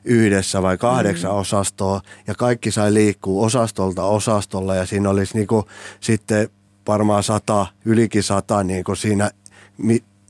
[0.04, 1.36] yhdessä vai kahdeksan mm.
[1.36, 5.64] osastoa ja kaikki sai liikkua osastolta osastolla ja siinä olisi niinku
[6.00, 6.48] sitten
[6.90, 9.30] varmaan sata, ylikin sata niinku siinä,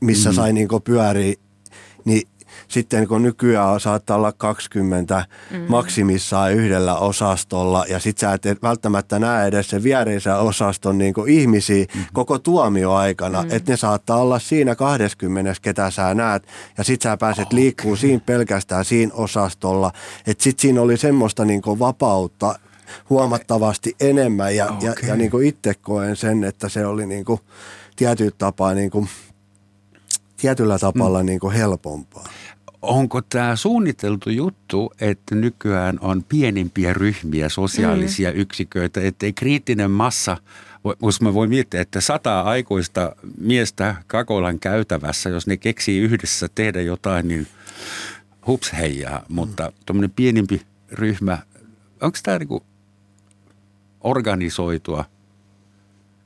[0.00, 0.34] missä mm.
[0.34, 1.34] sai niinku pyöriä,
[2.04, 2.28] niin
[2.68, 5.58] sitten kun nykyään saattaa olla 20 mm.
[5.68, 11.86] maksimissaan yhdellä osastolla ja sit sä et välttämättä näe edes sen viereisen osaston niin ihmisiä
[11.94, 12.04] mm.
[12.12, 13.48] koko tuomioaikana, mm.
[13.52, 16.46] että ne saattaa olla siinä 20, ketä sä näet
[16.78, 17.58] ja sit sä pääset okay.
[17.58, 19.92] liikkuu siinä pelkästään siinä osastolla,
[20.26, 22.58] että sit siinä oli semmoista niin vapautta
[23.10, 24.88] huomattavasti enemmän ja, okay.
[24.88, 27.40] ja, ja niin itse koen sen, että se oli niin kuin
[27.96, 29.08] tietyllä tapaa niin kuin,
[30.36, 31.26] tietyllä tapalla mm.
[31.26, 32.24] niin kuin helpompaa
[32.82, 38.38] onko tämä suunniteltu juttu, että nykyään on pienimpiä ryhmiä, sosiaalisia mm.
[38.38, 40.36] yksiköitä, ettei kriittinen massa,
[41.02, 46.80] jos mä voi miettiä, että sata aikuista miestä Kakolan käytävässä, jos ne keksii yhdessä tehdä
[46.80, 47.46] jotain, niin
[48.46, 49.18] hups heijaa.
[49.18, 49.34] Mm.
[49.34, 51.38] Mutta tuommoinen pienimpi ryhmä,
[52.00, 52.64] onko tämä niinku
[54.00, 55.04] organisoitua–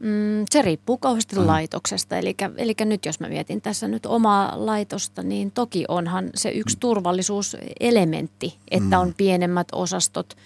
[0.04, 1.46] Mm, se riippuu kauheasti mm.
[1.46, 2.16] laitoksesta.
[2.16, 6.76] Eli, eli nyt jos mä mietin tässä nyt omaa laitosta, niin toki onhan se yksi
[6.76, 6.80] mm.
[6.80, 9.02] turvallisuuselementti, että mm.
[9.02, 10.36] on pienemmät osastot.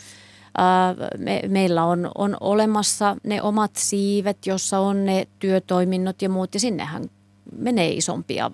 [1.18, 6.60] me, meillä on, on olemassa ne omat siivet, jossa on ne työtoiminnot ja muut, ja
[6.60, 7.04] sinnehän
[7.56, 8.50] menee isompia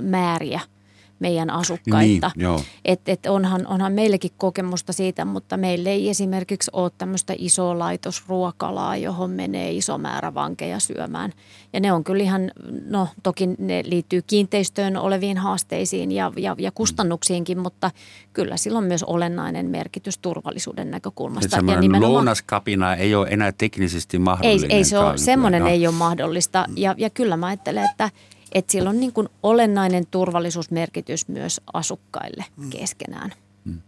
[0.00, 0.60] määriä–
[1.20, 2.30] meidän asukkaita.
[2.36, 2.48] Niin,
[2.84, 8.96] et, et onhan, onhan meillekin kokemusta siitä, mutta meillä ei esimerkiksi ole tämmöistä isoa laitosruokalaa,
[8.96, 11.32] johon menee iso määrä vankeja syömään.
[11.72, 12.50] Ja ne on kyllä ihan,
[12.84, 17.90] no toki ne liittyy kiinteistöön oleviin haasteisiin ja, ja, ja kustannuksiinkin, mutta
[18.32, 21.56] kyllä sillä on myös olennainen merkitys turvallisuuden näkökulmasta.
[21.56, 24.70] Ja nimenomaan, lounaskapina ei ole enää teknisesti mahdollinen.
[24.70, 26.64] Ei, ei se ole, semmoinen ei ole mahdollista.
[26.76, 28.10] Ja, ja kyllä mä ajattelen, että–
[28.52, 32.70] että sillä on niin kuin olennainen turvallisuusmerkitys myös asukkaille mm.
[32.70, 33.32] keskenään.
[33.64, 33.80] Mm.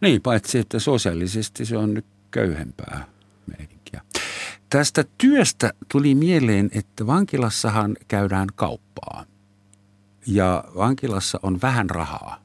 [0.00, 3.06] Niin, paitsi että sosiaalisesti se on nyt köyhempää
[3.46, 4.00] meininkiä.
[4.70, 9.24] Tästä työstä tuli mieleen, että vankilassahan käydään kauppaa.
[10.26, 12.42] Ja vankilassa on vähän rahaa.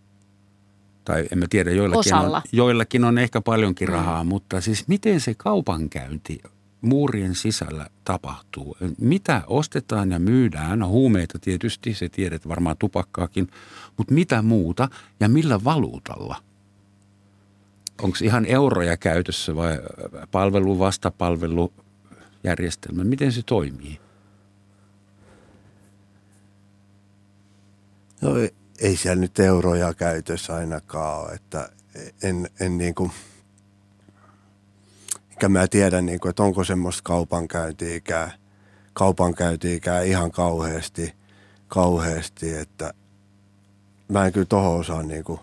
[1.05, 3.93] Tai en mä tiedä, joillakin, on, joillakin on ehkä paljonkin mm.
[3.93, 6.41] rahaa, mutta siis miten se kaupankäynti
[6.81, 8.77] muurien sisällä tapahtuu?
[8.97, 10.79] Mitä ostetaan ja myydään?
[10.79, 13.47] No huumeita tietysti, se tiedät varmaan tupakkaakin,
[13.97, 14.89] mutta mitä muuta
[15.19, 16.43] ja millä valuutalla?
[18.01, 19.79] Onko ihan euroja käytössä vai
[20.31, 21.73] palvelu, vastapalvelu,
[22.43, 23.03] järjestelmä?
[23.03, 23.99] Miten se toimii?
[28.21, 28.29] No
[28.79, 31.69] ei siellä nyt euroja käytössä ainakaan ole, että
[32.23, 33.11] en, en niin kuin,
[35.41, 38.31] enkä mä tiedä niin kuin, että onko semmoista kaupankäyntiikää,
[38.93, 41.13] kaupankäyntiikää ihan kauheasti,
[41.67, 42.93] kauheasti, että
[44.07, 45.39] mä en kyllä tohon osaa niin kuin,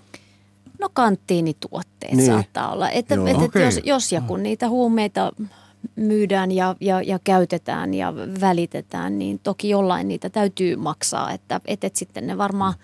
[0.81, 2.27] No kanttiinituotteet niin.
[2.27, 2.91] saattaa olla.
[2.91, 3.63] Että, että okay.
[3.63, 5.33] jos, jos ja kun niitä huumeita
[5.97, 11.33] myydään ja, ja, ja käytetään ja välitetään, niin toki jollain niitä täytyy maksaa.
[11.33, 12.75] Että, että, että sitten ne varmaan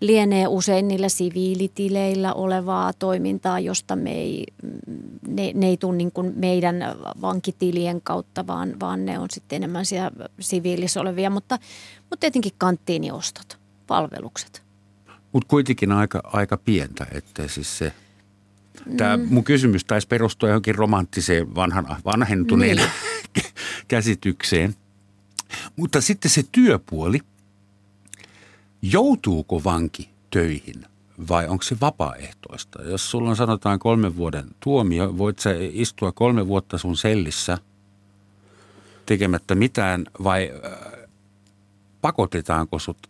[0.00, 4.46] lienee usein niillä siviilitileillä olevaa toimintaa, josta me ei,
[5.28, 6.76] ne, ne ei tule niin kuin meidän
[7.20, 11.30] vankitilien kautta, vaan, vaan ne on sitten enemmän siellä siviilissä olevia.
[11.30, 11.58] Mutta,
[11.98, 14.62] mutta tietenkin kanttiiniostot, palvelukset.
[15.32, 17.92] Mutta kuitenkin aika, aika pientä, että siis se–
[18.96, 19.26] Tämä mm.
[19.30, 22.88] mun kysymys taisi perustua johonkin romanttiseen vanhan, vanhentuneen niin.
[23.88, 24.74] käsitykseen.
[25.76, 27.20] Mutta sitten se työpuoli,
[28.92, 30.86] joutuuko vanki töihin
[31.28, 32.82] vai onko se vapaaehtoista?
[32.82, 37.58] Jos sulla on sanotaan kolmen vuoden tuomio, voit sä istua kolme vuotta sun sellissä
[39.06, 40.70] tekemättä mitään vai äh,
[42.00, 43.06] pakotetaanko sut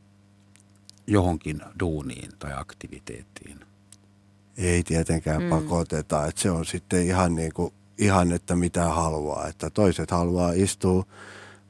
[1.07, 3.67] johonkin duuniin tai aktiviteettiin?
[4.57, 5.49] ei tietenkään mm.
[5.49, 6.27] pakoteta.
[6.27, 9.47] Että se on sitten ihan, niin kuin, ihan, että mitä haluaa.
[9.49, 11.05] Että toiset haluaa istua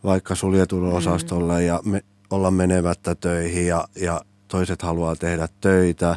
[0.05, 0.97] vaikka suljetulla mm.
[0.97, 6.17] osastolla ja me, olla menemättä töihin ja, ja toiset haluaa tehdä töitä.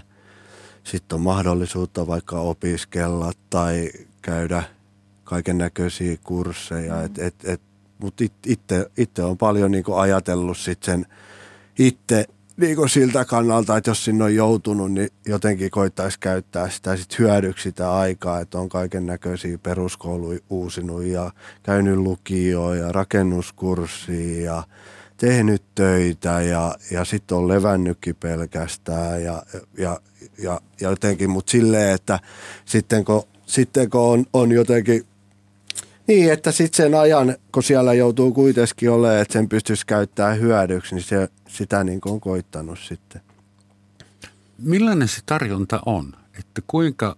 [0.83, 3.89] Sitten on mahdollisuutta vaikka opiskella tai
[4.21, 4.63] käydä
[5.23, 6.93] kaiken näköisiä kursseja.
[6.93, 7.05] Mm.
[7.05, 7.61] Et, et, et,
[7.97, 8.23] Mutta
[8.97, 11.05] itse, on paljon niin ajatellut sit sen
[11.77, 12.25] itse–
[12.59, 17.19] niin kuin siltä kannalta, että jos sinne on joutunut, niin jotenkin koittaisi käyttää sitä sit
[17.19, 21.31] hyödyksi sitä aikaa, että on kaiken näköisiä peruskouluja uusinut ja
[21.63, 24.63] käynyt lukioon ja rakennuskurssia ja
[25.19, 29.43] tehnyt töitä ja, ja sitten on levännytkin pelkästään ja,
[29.77, 29.99] ja,
[30.37, 32.19] ja, ja jotenkin, mutta silleen, että
[32.65, 35.05] sitten kun, sitten kun on, on jotenkin
[36.07, 40.95] niin, että sitten sen ajan, kun siellä joutuu kuitenkin olemaan, että sen pystyisi käyttämään hyödyksi,
[40.95, 43.21] niin se, sitä niin on koittanut sitten.
[44.57, 46.13] Millainen se tarjonta on?
[46.39, 47.15] Että kuinka,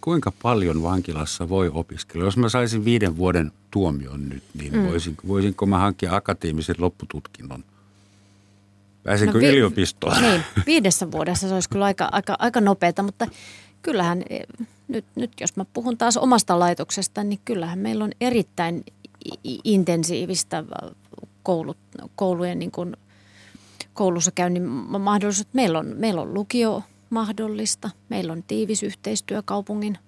[0.00, 2.24] kuinka paljon vankilassa voi opiskella?
[2.24, 4.86] Jos mä saisin viiden vuoden tuomion nyt, niin mm.
[4.86, 7.64] voisin, voisinko mä hankkia akateemisen loppututkinnon?
[9.02, 10.22] Pääsenkö no, vi- yliopistoon?
[10.22, 13.26] Niin, viidessä vuodessa se olisi kyllä aika, aika, aika nopeata, mutta
[13.82, 14.22] kyllähän
[14.88, 18.84] nyt, nyt jos mä puhun taas omasta laitoksesta, niin kyllähän meillä on erittäin
[19.64, 20.64] intensiivistä
[21.42, 21.78] koulut,
[22.16, 22.96] koulujen niin kuin
[23.94, 24.62] koulussa käynnin
[24.98, 25.48] mahdollisuus.
[25.52, 29.98] Meillä on, meillä on lukio mahdollista, meillä on tiivis yhteistyö kaupungin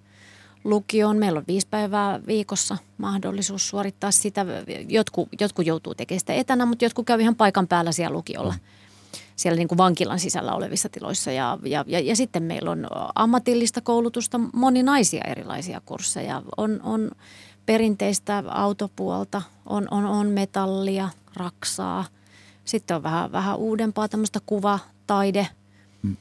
[0.71, 1.17] lukioon.
[1.17, 4.47] Meillä on viisi päivää viikossa mahdollisuus suorittaa sitä.
[4.89, 8.53] Jotkut, jotkut joutuu tekemään sitä etänä, mutta jotkut käy ihan paikan päällä siellä lukiolla.
[8.53, 8.61] Mm
[9.37, 11.33] siellä niin kuin vankilan sisällä olevissa tiloissa.
[11.33, 16.43] Ja, ja, ja, ja sitten meillä on ammatillista koulutusta, moninaisia erilaisia kursseja.
[16.57, 17.11] On, on
[17.67, 22.05] perinteistä autopuolta, on, on, on metallia, raksaa.
[22.65, 25.49] Sitten on vähän, vähän uudempaa tämmöistä kuvataide,
[26.03, 26.17] hmm.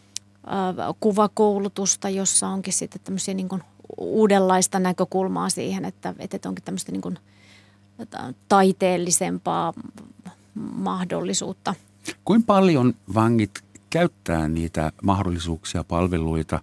[1.00, 3.64] kuvakoulutusta, jossa onkin sitten tämmöisiä niin kuin
[3.98, 7.20] uudenlaista näkökulmaa siihen, että, että onkin tämmöistä niin kuin
[8.50, 9.74] taiteellisempaa
[10.56, 11.76] mahdollisuutta–
[12.26, 16.60] Kuinka paljon vangit käyttää niitä mahdollisuuksia, palveluita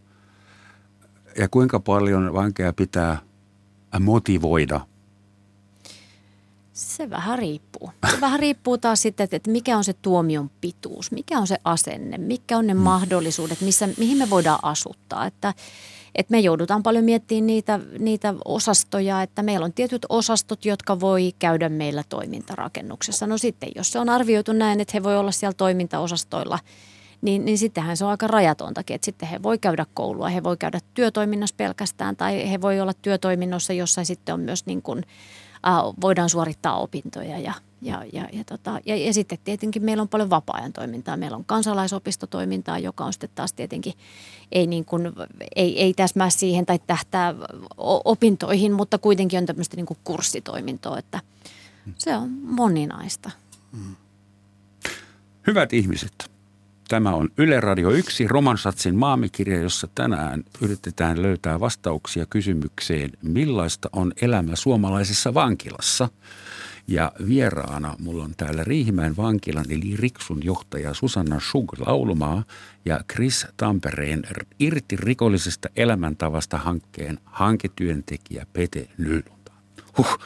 [1.39, 3.19] ja kuinka paljon vankeja pitää
[4.01, 4.81] motivoida?
[6.73, 7.91] Se vähän riippuu.
[8.11, 12.19] Se vähän riippuu taas sitten, että mikä on se tuomion pituus, mikä on se asenne,
[12.19, 12.81] mikä on ne mm.
[12.81, 15.27] mahdollisuudet, missä, mihin me voidaan asuttaa.
[15.27, 15.55] Että
[16.15, 21.33] et me joudutaan paljon miettimään niitä, niitä osastoja, että meillä on tietyt osastot, jotka voi
[21.39, 23.27] käydä meillä toimintarakennuksessa.
[23.27, 26.59] No sitten, jos se on arvioitu näin, että he voi olla siellä toimintaosastoilla,
[27.23, 30.57] niin, niin sittenhän se on aika rajatontakin, että sitten he voi käydä koulua, he voi
[30.57, 35.03] käydä työtoiminnassa pelkästään tai he voi olla työtoiminnossa, jossa sitten on myös niin kuin,
[35.67, 40.09] äh, voidaan suorittaa opintoja ja, ja, ja, ja, tota, ja, ja sitten tietenkin meillä on
[40.09, 41.17] paljon vapaa-ajan toimintaa.
[41.17, 43.93] Meillä on kansalaisopistotoimintaa, joka on sitten taas tietenkin
[44.53, 45.13] ei, niin kuin,
[45.57, 47.35] ei, ei täsmää siihen tai tähtää
[48.05, 51.21] opintoihin, mutta kuitenkin on tämmöistä niin kuin kurssitoimintoa, että
[51.99, 53.31] se on moninaista.
[55.47, 56.33] Hyvät ihmiset,
[56.93, 64.13] Tämä on Yle Radio 1 Romansatsin maamikirja, jossa tänään yritetään löytää vastauksia kysymykseen, millaista on
[64.23, 66.09] elämä suomalaisessa vankilassa.
[66.89, 72.45] Ja vieraana mulla on täällä Riihimäen vankilan eli Riksun johtaja Susanna Schug laulumaa
[72.85, 74.23] ja Chris Tampereen
[74.59, 79.53] irti rikollisesta elämäntavasta hankkeen hanketyöntekijä Pete Nylunda.
[79.99, 80.19] Huh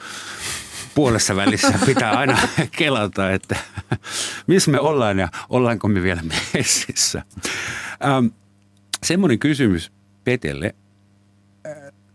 [0.96, 2.38] puolessa välissä pitää aina
[2.78, 3.56] kelata, että
[4.46, 6.22] missä me ollaan ja ollaanko me vielä
[6.54, 7.22] messissä.
[8.04, 8.26] Ähm,
[9.02, 9.92] semmoinen kysymys
[10.24, 10.74] Petelle.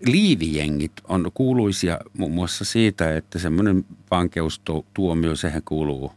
[0.06, 6.12] Liivijengit on kuuluisia muun muassa siitä, että semmoinen vankeustuomio, sehän kuuluu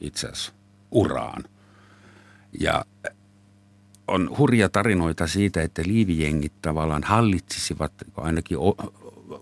[0.00, 0.52] itse asiassa
[0.90, 1.44] uraan.
[2.60, 2.84] Ja
[4.08, 8.58] on hurja tarinoita siitä, että liivijengit tavallaan hallitsisivat ainakin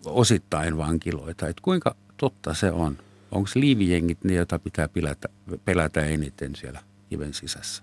[0.04, 1.48] osittain vankiloita.
[1.48, 2.98] Että kuinka totta se on.
[3.32, 5.28] Onko liivijengit ne, joita pitää pelätä,
[5.64, 7.82] pelätä eniten siellä kiven sisässä?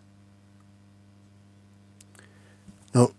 [2.93, 3.11] No,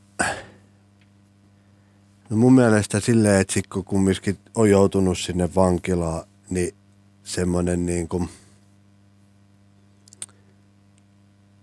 [2.31, 6.75] no mun mielestä silleen, että kun kumminkin on joutunut sinne vankilaan, niin
[7.25, 8.29] semmoinen niin kuin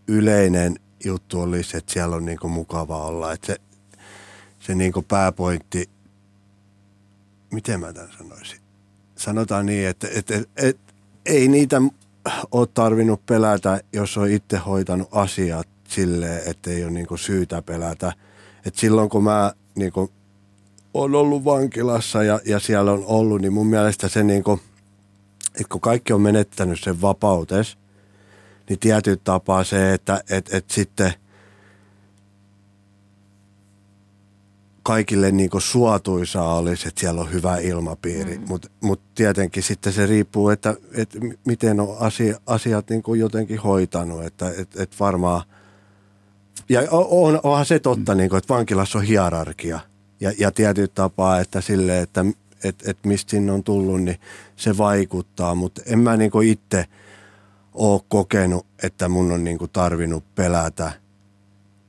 [0.07, 0.75] yleinen
[1.05, 3.33] juttu olisi, että siellä on niin kuin mukava olla.
[3.33, 3.57] Että se,
[4.59, 5.89] se niin kuin pääpointti,
[7.51, 8.67] miten mä tämän sanoisin?
[9.17, 10.93] sanotaan niin, että, että, että, että
[11.25, 11.81] ei niitä
[12.51, 18.13] ole tarvinnut pelätä, jos on itse hoitanut asiat silleen, että ei ole niin syytä pelätä.
[18.65, 20.11] Et silloin kun mä niin kuin,
[21.01, 24.61] olen ollut vankilassa ja, ja siellä on ollut, niin mun mielestä se, niin kuin,
[25.47, 27.77] että kun kaikki on menettänyt sen vapautes,
[28.69, 31.13] niin tietyt tapaa se, että et, et sitten–
[34.87, 38.37] kaikille niin kuin suotuisaa olisi, että siellä on hyvä ilmapiiri.
[38.37, 38.45] Mm.
[38.47, 43.59] Mutta mut tietenkin sitten se riippuu, että, että miten on asia, asiat niin kuin jotenkin
[43.59, 44.25] hoitanut.
[44.25, 45.41] Että et, et varmaan,
[46.69, 48.17] ja on, onhan se totta, mm.
[48.17, 49.79] niin kuin, että vankilassa on hierarkia.
[50.19, 52.25] Ja, ja tietyt tapaa, että sille, että
[52.63, 54.19] et, et mistä sinne on tullut, niin
[54.55, 55.55] se vaikuttaa.
[55.55, 56.85] Mutta en mä niin kuin itse
[57.73, 60.91] ole kokenut, että mun on niin kuin tarvinnut pelätä.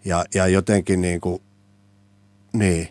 [0.04, 1.42] Ja, ja jotenkin niin kuin
[2.52, 2.88] niin.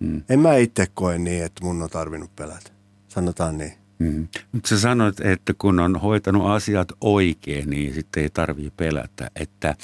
[0.00, 0.22] Mm.
[0.28, 2.70] En mä itse koe niin, että mun on tarvinnut pelätä.
[3.08, 3.72] Sanotaan niin.
[3.98, 4.28] Mm.
[4.52, 9.30] Mutta sä sanoit, että kun on hoitanut asiat oikein, niin sitten ei tarvitse pelätä.
[9.36, 9.74] Että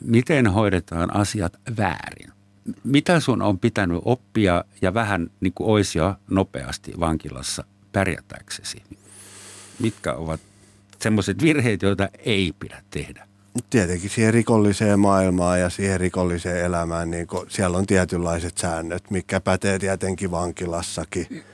[0.00, 2.32] miten hoidetaan asiat väärin?
[2.84, 8.82] Mitä sun on pitänyt oppia ja vähän niin kuin oisia nopeasti vankilassa pärjätäksesi?
[9.78, 10.40] Mitkä ovat
[10.98, 13.30] semmoiset virheet, joita ei pidä tehdä?
[13.70, 19.78] tietenkin siihen rikolliseen maailmaan ja siihen rikolliseen elämään, niin siellä on tietynlaiset säännöt, mikä pätee
[19.78, 21.44] tietenkin vankilassakin.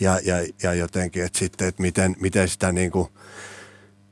[0.00, 3.08] Ja, ja, ja jotenkin, että sitten, että miten, miten sitä niin kuin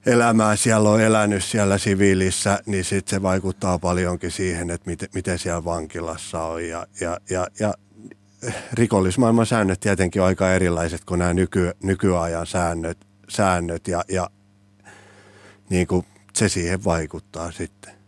[0.07, 5.39] elämää siellä on elänyt siellä siviilissä, niin sitten se vaikuttaa paljonkin siihen, että miten, miten
[5.39, 6.69] siellä vankilassa on.
[6.69, 7.75] Ja, ja, ja, ja
[8.73, 14.31] rikollismaailman säännöt tietenkin on aika erilaiset kuin nämä nyky, nykyajan säännöt, säännöt ja, ja
[15.71, 18.02] niin kuin se siihen vaikuttaa sitten.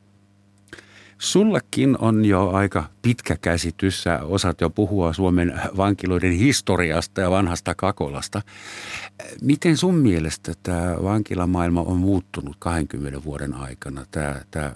[1.19, 4.03] Sullakin on jo aika pitkä käsitys.
[4.03, 8.43] Sä osaat jo puhua Suomen vankiloiden historiasta ja vanhasta kakolasta.
[9.43, 14.07] Miten sun mielestä tämä vankilamaailma on muuttunut 20 vuoden aikana?
[14.11, 14.75] Tämä, tämä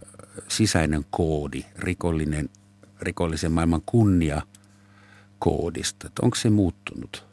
[0.48, 2.48] sisäinen koodi, rikollinen,
[3.00, 4.42] rikollisen maailman kunnia
[5.38, 6.10] koodista.
[6.22, 7.24] Onko se muuttunut?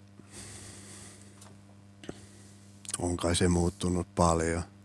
[2.99, 4.63] On kai se muuttunut paljon–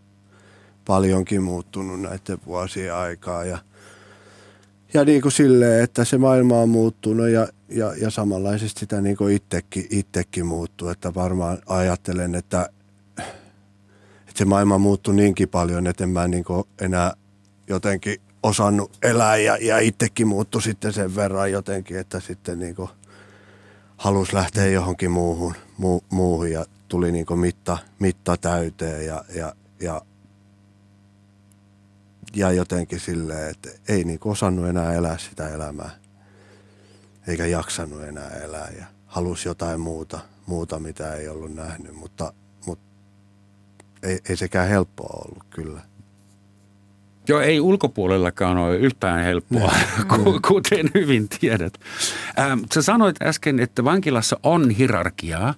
[0.85, 3.57] paljonkin muuttunut näiden vuosien aikaa ja,
[4.93, 9.17] ja niin kuin silleen, että se maailma on muuttunut ja, ja, ja samanlaisesti sitä niin
[9.17, 12.69] kuin itsekin, itsekin muuttuu, että varmaan ajattelen, että,
[13.17, 17.13] että se maailma muuttuu niinkin paljon, että en mä niin kuin enää
[17.67, 22.89] jotenkin osannut elää ja, ja itsekin muuttui sitten sen verran jotenkin, että sitten niin kuin
[23.97, 29.55] halusi lähteä johonkin muuhun, mu, muuhun ja tuli niin kuin mitta, mitta täyteen ja, ja,
[29.81, 30.01] ja
[32.35, 35.89] ja jotenkin silleen, että ei niin osannut enää elää sitä elämää.
[37.27, 42.33] Eikä jaksanut enää elää ja halusi jotain muuta, muuta mitä ei ollut nähnyt, mutta,
[42.65, 42.85] mutta
[44.03, 45.81] ei, ei sekään helppoa ollut kyllä.
[47.27, 49.73] Joo, ei ulkopuolellakaan ole yhtään helppoa,
[50.47, 51.73] kuten hyvin tiedät.
[52.39, 55.53] Ähm, sä sanoit äsken, että vankilassa on hierarkiaa.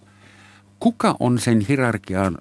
[0.80, 2.38] Kuka on sen hierarkian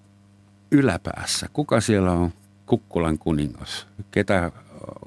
[0.71, 1.49] yläpäässä?
[1.53, 2.33] Kuka siellä on
[2.67, 3.87] Kukkulan kuningas?
[4.11, 4.53] Ketä,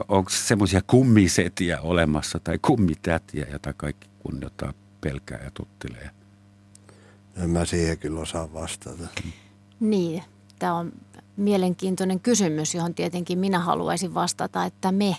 [0.08, 6.10] onko semmoisia kummisetiä olemassa tai kummitätiä, jota kaikki kunnioittaa, pelkää ja tuttelee?
[7.38, 9.08] En mä siihen kyllä osaa vastata.
[9.80, 10.24] Niin,
[10.60, 10.92] tämä on
[11.38, 15.16] mielenkiintoinen kysymys, johon tietenkin minä haluaisin vastata, että me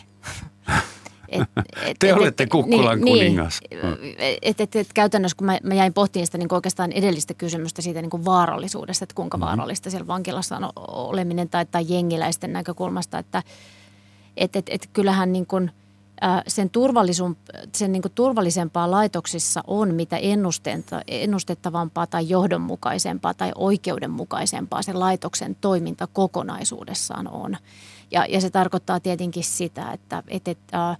[1.28, 1.42] Et,
[1.86, 3.60] et, Te et, olette Kukkulan niin, kuningas.
[3.70, 7.82] Niin, et, et, et, käytännössä kun mä, mä jäin pohtimaan sitä niin oikeastaan edellistä kysymystä
[7.82, 9.46] siitä niin vaarallisuudesta, että kuinka mm-hmm.
[9.46, 13.42] vaarallista siellä vankilassa on oleminen tai, tai jengiläisten näkökulmasta, että
[14.36, 15.70] et, et, et kyllähän niin kuin,
[16.46, 16.70] sen,
[17.74, 20.18] sen niin turvallisempaa laitoksissa on, mitä
[21.08, 27.56] ennustettavampaa tai johdonmukaisempaa tai oikeudenmukaisempaa se laitoksen toiminta kokonaisuudessaan on.
[28.10, 30.96] Ja, ja se tarkoittaa tietenkin sitä, että, että, että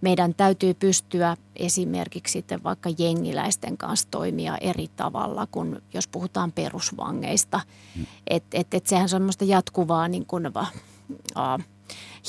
[0.00, 7.60] meidän täytyy pystyä esimerkiksi sitten vaikka jengiläisten kanssa toimia eri tavalla kuin jos puhutaan perusvangeista.
[7.96, 8.06] Mm.
[8.26, 11.64] Että et, et sehän on semmoista jatkuvaa niin kuin, uh,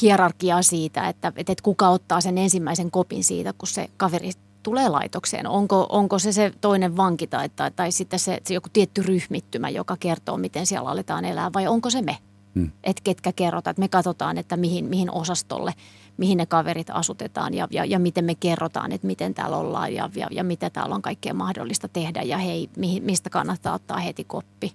[0.01, 4.31] hierarkiaa siitä, että, että kuka ottaa sen ensimmäisen kopin siitä, kun se kaveri
[4.63, 5.47] tulee laitokseen.
[5.47, 9.69] Onko, onko se se toinen vanki tai, tai, tai sitten se, se joku tietty ryhmittymä,
[9.69, 12.17] joka kertoo, miten siellä aletaan elää vai onko se me?
[12.55, 12.71] Hmm.
[12.83, 15.73] Että ketkä kerrotaan, että me katsotaan, että mihin, mihin osastolle,
[16.19, 20.09] mihin ne kaverit asutetaan ja, ja, ja miten me kerrotaan, että miten täällä ollaan ja,
[20.15, 24.23] ja, ja mitä täällä on kaikkea mahdollista tehdä ja hei, mihin, mistä kannattaa ottaa heti
[24.23, 24.73] koppi.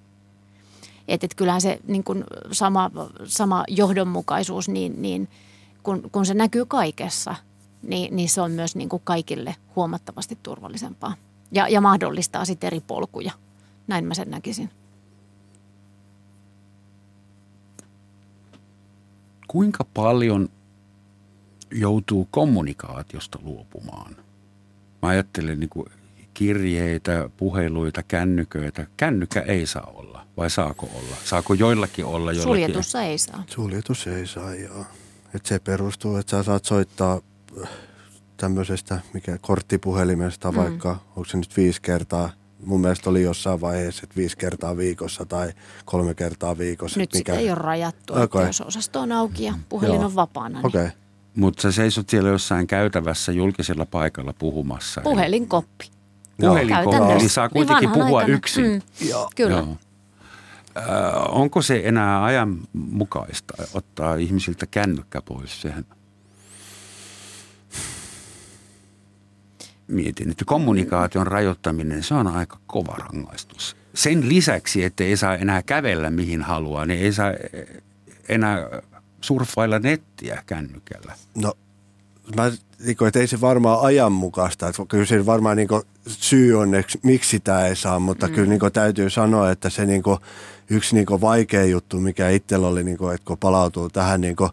[1.09, 2.91] Että et kyllähän se niin kun sama,
[3.25, 5.29] sama johdonmukaisuus, niin, niin
[5.83, 7.35] kun, kun se näkyy kaikessa,
[7.83, 11.15] niin, niin se on myös niin kuin kaikille huomattavasti turvallisempaa.
[11.53, 13.33] Ja, ja mahdollistaa sitten eri polkuja.
[13.87, 14.71] Näin mä sen näkisin.
[19.49, 20.49] Kuinka paljon
[21.71, 24.17] joutuu kommunikaatiosta luopumaan?
[25.03, 25.87] Mä ajattelen niin kuin
[26.35, 28.87] kirjeitä, puheluita, kännyköitä.
[28.97, 31.17] Kännykkä ei saa olla, vai saako olla?
[31.25, 32.33] Saako joillakin olla?
[32.33, 32.43] Joillakin?
[32.43, 33.45] Suljetussa ei saa.
[33.47, 34.87] Suljetus ei saa, joo.
[35.35, 37.21] Et se perustuu, että sä saat soittaa
[37.63, 37.69] äh,
[38.37, 40.57] tämmöisestä mikä korttipuhelimesta mm.
[40.57, 42.31] vaikka, onko se nyt viisi kertaa
[42.65, 45.53] mun mielestä oli jossain vaiheessa, että viisi kertaa viikossa tai
[45.85, 47.01] kolme kertaa viikossa.
[47.01, 47.33] Nyt mikä...
[47.33, 48.25] sitä ei ole rajattu, okay.
[48.25, 50.05] että jos osasto on auki ja puhelin Joo.
[50.05, 50.59] on vapaana.
[50.59, 50.67] Niin...
[50.67, 50.89] Okay.
[51.37, 55.01] Mutta sä seisot siellä jossain käytävässä julkisella paikalla puhumassa.
[55.01, 55.91] Puhelinkoppi.
[56.41, 58.37] Puhelinkoppi, eli saa kuitenkin niin puhua aikana.
[58.37, 58.65] yksin.
[58.65, 59.09] Mm.
[59.09, 59.31] Joo.
[59.37, 59.57] Kyllä.
[59.57, 59.77] Joo.
[60.77, 60.85] Äh,
[61.29, 65.63] onko se enää ajanmukaista ottaa ihmisiltä kännykkä pois?
[65.63, 65.85] Sehän
[69.89, 73.77] mietin, että kommunikaation rajoittaminen, se on aika kova rangaistus.
[73.95, 77.33] Sen lisäksi, että ei saa enää kävellä mihin haluaa, niin ei saa
[78.29, 78.67] enää
[79.25, 81.15] surffailla nettiä kännykällä.
[81.35, 81.55] No,
[82.37, 82.53] mä,
[82.85, 84.69] niin kuin, että ei se varmaan ajanmukaista.
[84.69, 88.35] Että kyllä se varmaan niin kuin, syy on, että miksi sitä ei saa, mutta mm.
[88.35, 90.19] kyllä niin kuin, täytyy sanoa, että se niin kuin,
[90.71, 94.37] yksi niin kuin, vaikea juttu, mikä itsellä oli, niin kuin, että kun palautuu tähän niin
[94.37, 94.51] kuin,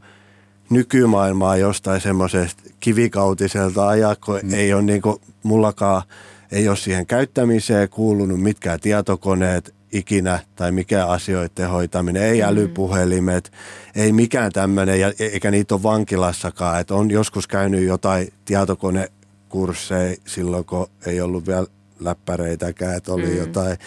[0.70, 4.54] nykymaailmaa jostain semmoisesta kivikautiselta ajaa, kun mm.
[4.54, 6.04] ei ole niin kuin, mullakaan
[6.52, 12.48] ei ole siihen käyttämiseen kuulunut mitkään tietokoneet ikinä tai mikä asioiden hoitaminen, ei mm.
[12.48, 13.52] älypuhelimet,
[13.96, 16.80] ei mikään tämmöinen, e- eikä niitä ole vankilassakaan.
[16.80, 21.68] Et on joskus käynyt jotain tietokonekursseja silloin, kun ei ollut vielä
[22.00, 23.38] läppäreitäkään, että oli mm.
[23.38, 23.78] jotain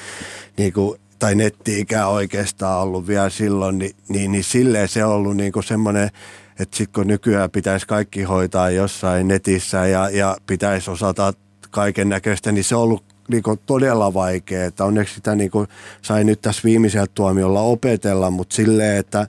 [0.56, 5.36] niin kuin, tai nettiikään oikeastaan ollut vielä silloin, niin, niin, niin silleen se on ollut
[5.36, 6.10] niin kuin semmoinen
[6.58, 11.32] että sitten kun nykyään pitäisi kaikki hoitaa jossain netissä ja, ja pitäisi osata
[11.70, 14.64] kaiken näköistä, niin se on ollut niin kuin todella vaikea.
[14.64, 15.68] Että onneksi sitä niin kuin
[16.02, 19.26] sai nyt tässä viimeisellä tuomiolla opetella, mutta silleen, että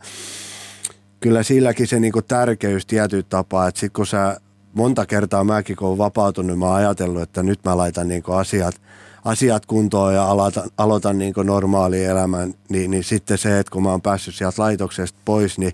[1.19, 4.37] kyllä silläkin se niin kuin tärkeys tietyllä tapaa, että sitten kun sä
[4.73, 8.23] monta kertaa mäkin kun olen vapautunut, niin mä oon ajatellut, että nyt mä laitan niin
[8.23, 8.81] kuin asiat,
[9.25, 13.89] asiat kuntoon ja aloitan, aloitan niin normaali elämän, niin, niin sitten se, että kun mä
[13.89, 15.73] oon päässyt sieltä laitoksesta pois, niin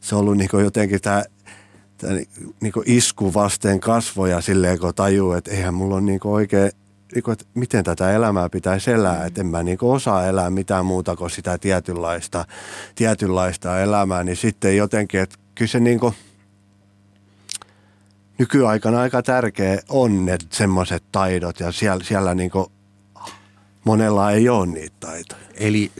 [0.00, 1.22] se on ollut niin jotenkin tämä
[2.60, 6.70] niin isku vasten kasvoja silleen, kun tajuu, että eihän mulla ole niin oikein,
[7.14, 9.26] niin kuin, että miten tätä elämää pitäisi elää.
[9.26, 12.44] Että en mä niin osaa elää mitään muuta kuin sitä tietynlaista,
[12.94, 14.24] tietynlaista elämää.
[14.24, 16.14] Niin sitten jotenkin, että kyllä se niin kuin,
[18.38, 22.66] nykyaikana aika tärkeä on ne semmoiset taidot ja siellä, siellä niin kuin,
[23.84, 25.42] monella ei ole niitä taitoja.
[25.54, 25.90] Eli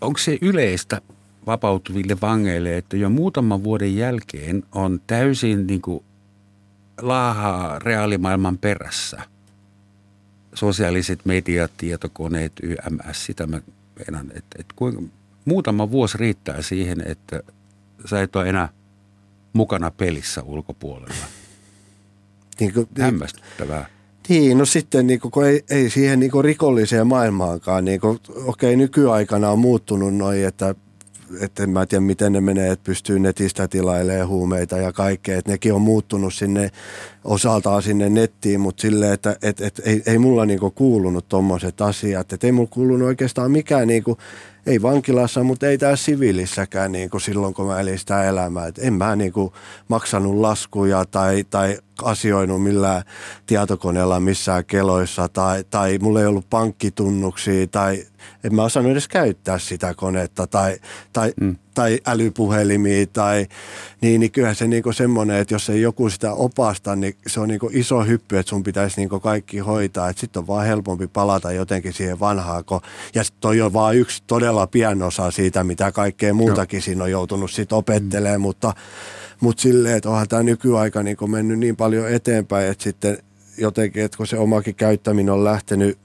[0.00, 1.00] onko se yleistä
[1.46, 6.04] vapautuville vangeille, että jo muutaman vuoden jälkeen on täysin niin kuin
[7.00, 9.35] laahaa reaalimaailman perässä.
[10.56, 13.60] Sosiaaliset mediat, tietokoneet, YMS, sitä mä
[13.98, 15.02] meinaan, että, että kuinka,
[15.44, 17.42] muutama vuosi riittää siihen, että
[18.04, 18.68] sä et ole enää
[19.52, 21.26] mukana pelissä ulkopuolella.
[22.60, 23.86] Niin kuin, Hämmästyttävää.
[24.28, 27.84] Niin, no sitten niin kun ei, ei siihen niin rikolliseen maailmaankaan.
[27.84, 30.74] Niin okei, okay, nykyaikana on muuttunut noin, että
[31.40, 35.38] että en mä tiedä miten ne menee, että pystyy netistä tilailemaan huumeita ja kaikkea.
[35.38, 36.70] Että nekin on muuttunut sinne
[37.24, 42.32] osaltaan sinne nettiin, mutta silleen, että et, et, ei, ei mulla niinku kuulunut tommoset asiat.
[42.32, 44.18] Että ei mulla kuulunut oikeastaan mikään niinku,
[44.66, 48.66] ei vankilassa, mutta ei täällä siviilissäkään niin kuin silloin, kun mä elin sitä elämää.
[48.66, 49.52] Et en mä niin kuin
[49.88, 53.02] maksanut laskuja tai, tai asioinut millään
[53.46, 58.04] tietokoneella missään keloissa tai, tai mulla ei ollut pankkitunnuksia tai
[58.44, 60.76] en mä osannut edes käyttää sitä konetta tai,
[61.12, 61.56] tai, mm.
[61.76, 63.46] Tai älypuhelimia tai
[64.00, 67.48] niin, niin kyllähän se niinku semmoinen, että jos ei joku sitä opasta, niin se on
[67.48, 70.12] niinku iso hyppy, että sun pitäisi niinku kaikki hoitaa.
[70.12, 72.64] Sitten on vaan helpompi palata jotenkin siihen vanhaan.
[73.14, 76.82] Ja toi on vaan yksi todella pieni osa siitä, mitä kaikkea muutakin Joo.
[76.82, 78.42] siinä on joutunut sitten opettelemaan, mm.
[78.42, 78.72] mutta
[79.40, 83.18] mutta silleen, että onhan tämä nykyaika niin mennyt niin paljon eteenpäin, että sitten
[83.58, 85.98] jotenkin, että kun se omakin käyttäminen on lähtenyt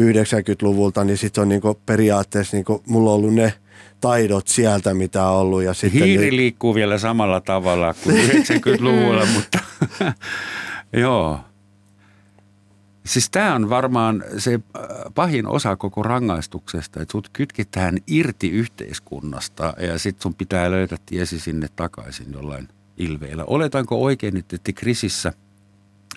[0.00, 3.52] 90-luvulta, niin sitten on niin periaatteessa, niin mulla on ollut ne
[4.00, 5.62] taidot sieltä, mitä on ollut.
[5.62, 6.36] Ja sitten Hiiri niin...
[6.36, 9.58] liikkuu vielä samalla tavalla kuin 90-luvulla, mutta
[10.92, 11.40] joo.
[13.06, 14.82] Siis tämä on varmaan se äh,
[15.14, 21.40] pahin osa koko rangaistuksesta, että sut kytkitään irti yhteiskunnasta ja sitten sun pitää löytää tiesi
[21.40, 23.44] sinne takaisin jollain ilveellä.
[23.44, 25.32] Oletanko oikein, että te Krisissä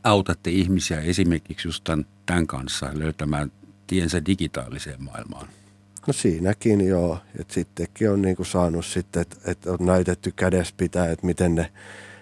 [0.04, 3.52] autatte ihmisiä esimerkiksi just tämän, tämän kanssa löytämään
[3.88, 5.48] tiensä digitaaliseen maailmaan?
[6.08, 11.12] No siinäkin joo, että sittenkin on niinku saanut sitten, että, että on näytetty kädessä pitää,
[11.12, 11.72] että miten ne,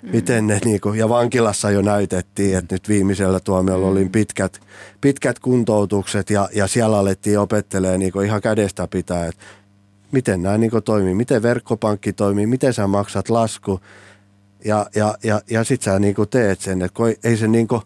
[0.01, 0.11] mm.
[0.11, 3.91] miten ne niinku, ja vankilassa jo näytettiin, että nyt viimeisellä tuomiolla mm.
[3.91, 4.59] oli pitkät,
[5.01, 9.45] pitkät kuntoutukset ja, ja siellä alettiin opettelemaan niinku ihan kädestä pitää, että
[10.11, 13.79] miten nämä niinku toimii, miten verkkopankki toimii, miten sä maksat lasku,
[14.65, 17.81] ja, ja, ja, ja sit sä niinku teet sen, että ei se niinku,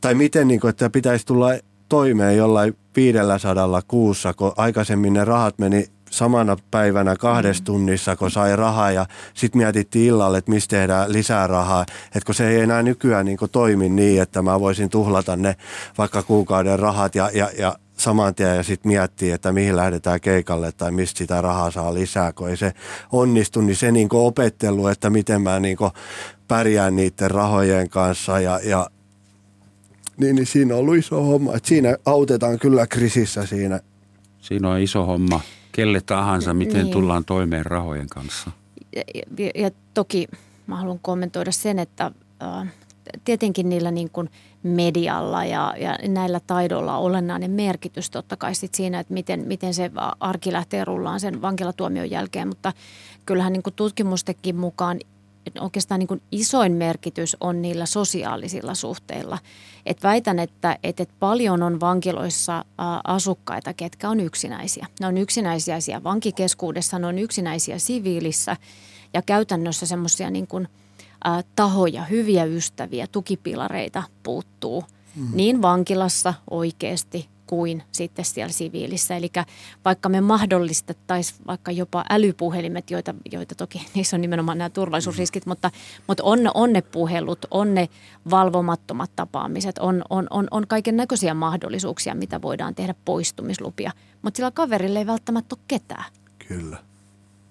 [0.00, 1.48] tai miten niinku, että pitäisi tulla
[1.88, 7.64] toimeen jollain 500 kuussa, kun aikaisemmin ne rahat meni samana päivänä kahdessa mm.
[7.64, 11.86] tunnissa, kun sai rahaa ja sitten mietittiin illalle, että mistä tehdään lisää rahaa.
[12.06, 15.56] Että kun se ei enää nykyään niin toimi niin, että mä voisin tuhlata ne
[15.98, 20.72] vaikka kuukauden rahat ja, ja, ja saman tien ja sitten miettii, että mihin lähdetään keikalle
[20.72, 22.72] tai mistä sitä rahaa saa lisää, kun ei se
[23.12, 25.78] onnistu, niin se niin opettelu, että miten mä niin
[26.48, 28.86] pärjään niiden rahojen kanssa ja, ja
[30.18, 31.54] niin, niin siinä on ollut iso homma.
[31.54, 33.80] Et siinä autetaan kyllä krisissä siinä.
[34.40, 35.40] Siinä on iso homma
[35.72, 36.92] kelle tahansa, miten niin.
[36.92, 38.50] tullaan toimeen rahojen kanssa.
[38.96, 39.02] Ja,
[39.38, 40.28] ja, ja toki
[40.66, 42.10] mä haluan kommentoida sen, että
[42.42, 42.68] äh,
[43.24, 44.30] tietenkin niillä niin kuin
[44.62, 49.74] medialla ja, ja näillä taidoilla on olennainen merkitys totta kai sit siinä, että miten, miten
[49.74, 49.90] se
[50.20, 52.72] arki lähtee rullaan sen vankilatuomion jälkeen, mutta
[53.26, 54.98] kyllähän niin kuin tutkimustekin mukaan
[55.60, 59.38] oikeastaan niin kuin isoin merkitys on niillä sosiaalisilla suhteilla.
[59.86, 62.64] Et väitän, että, että paljon on vankiloissa
[63.04, 64.86] asukkaita, ketkä on yksinäisiä.
[65.00, 68.56] Ne on yksinäisiä siellä vankikeskuudessa, ne on yksinäisiä siviilissä
[69.14, 70.68] ja käytännössä semmoisia niin kuin,
[71.56, 74.84] tahoja, hyviä ystäviä, tukipilareita puuttuu.
[75.16, 75.28] Mm.
[75.32, 79.16] Niin vankilassa oikeasti kuin sitten siellä siviilissä.
[79.16, 79.30] Eli
[79.84, 85.50] vaikka me mahdollistettaisiin vaikka jopa älypuhelimet, joita, joita toki niissä on nimenomaan nämä turvallisuusriskit, mm.
[85.50, 85.70] mutta,
[86.06, 87.88] mutta on, on ne puhelut, on ne
[88.30, 93.92] valvomattomat tapaamiset, on, on, on, on kaiken näköisiä mahdollisuuksia, mitä voidaan tehdä poistumislupia.
[94.22, 96.04] Mutta sillä kaverilla ei välttämättä ole ketään.
[96.48, 96.76] Kyllä.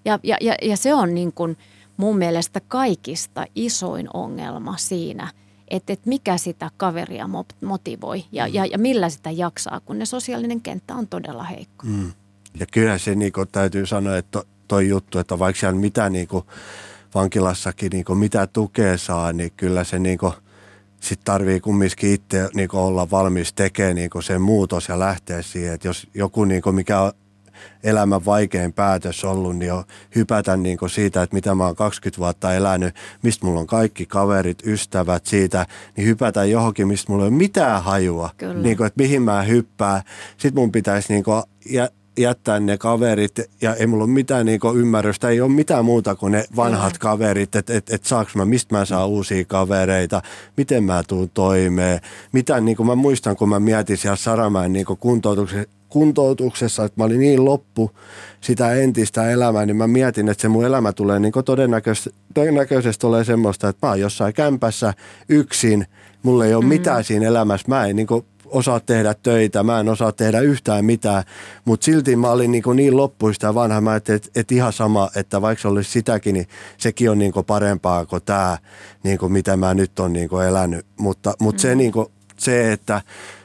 [0.05, 1.57] Ja, ja, ja, ja se on niin kuin
[1.97, 5.31] mun mielestä kaikista isoin ongelma siinä–
[5.67, 7.29] että, että mikä sitä kaveria
[7.65, 8.53] motivoi ja, mm.
[8.53, 11.85] ja, ja millä sitä jaksaa, kun ne sosiaalinen kenttä on todella heikko.
[11.87, 12.11] Mm.
[12.59, 16.27] Ja kyllä se niin kuin, täytyy sanoa, että toi juttu, että vaikka siellä mitä niin
[16.27, 16.43] kuin,
[17.15, 20.33] vankilassakin niin kuin, mitä tukea saa, niin kyllä se niin kuin,
[21.01, 25.41] sit tarvii kumminkin itse niin kuin, olla valmis tekemään niin kuin, sen muutos ja lähteä
[25.41, 25.73] siihen.
[25.73, 27.11] Että jos joku, niin kuin, mikä on
[27.83, 29.83] elämän vaikein päätös ollut, niin jo
[30.15, 34.05] hypätä niin kuin siitä, että mitä mä oon 20 vuotta elänyt, mistä mulla on kaikki
[34.05, 35.65] kaverit, ystävät siitä,
[35.97, 38.29] niin hypätä johonkin, mistä mulla ei ole mitään hajua,
[38.61, 40.01] niin kuin, että mihin mä hyppään.
[40.37, 44.59] Sitten mun pitäisi niin kuin, ja jättää ne kaverit ja ei mulla ole mitään niin
[44.75, 46.99] ymmärrystä, ei ole mitään muuta kuin ne vanhat ja.
[46.99, 50.21] kaverit, että et, et saaks mä, mistä mä saan uusia kavereita,
[50.57, 51.99] miten mä tuun toimeen.
[52.31, 57.05] Mitä niin kuin mä muistan, kun mä mietin siellä Saramäen niin kuntoutuksen kuntoutuksessa, että mä
[57.05, 57.91] olin niin loppu
[58.41, 63.23] sitä entistä elämää, niin mä mietin, että se mun elämä tulee niin todennäköisesti, todennäköisesti tulee
[63.23, 64.93] semmoista, että mä oon jossain kämpässä
[65.29, 65.85] yksin,
[66.23, 66.69] mulla ei ole mm.
[66.69, 68.07] mitään siinä elämässä, mä en niin
[68.45, 71.23] osaa tehdä töitä, mä en osaa tehdä yhtään mitään,
[71.65, 75.41] mutta silti mä olin niin, niin loppuista vanha, mä että et, et ihan sama, että
[75.41, 78.57] vaikka se olisi sitäkin, niin sekin on niin parempaa kuin tämä,
[79.03, 81.61] niin mitä mä nyt on niin elänyt, mutta, mutta mm.
[81.61, 82.07] se, niin kuin,
[82.37, 83.01] se, että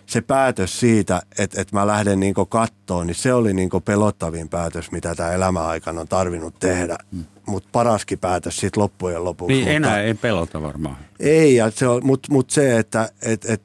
[0.06, 4.92] se päätös siitä, että, että mä lähden niin kattoon, niin se oli niin pelottavin päätös,
[4.92, 6.98] mitä tämä elämäaikana on tarvinnut tehdä.
[7.12, 7.24] Mm.
[7.46, 9.54] Mutta paraskin päätös sitten loppujen lopuksi.
[9.54, 10.96] Niin mutta, enää ei pelota varmaan.
[11.20, 11.56] Ei,
[12.02, 13.62] mutta mut se, että et, et,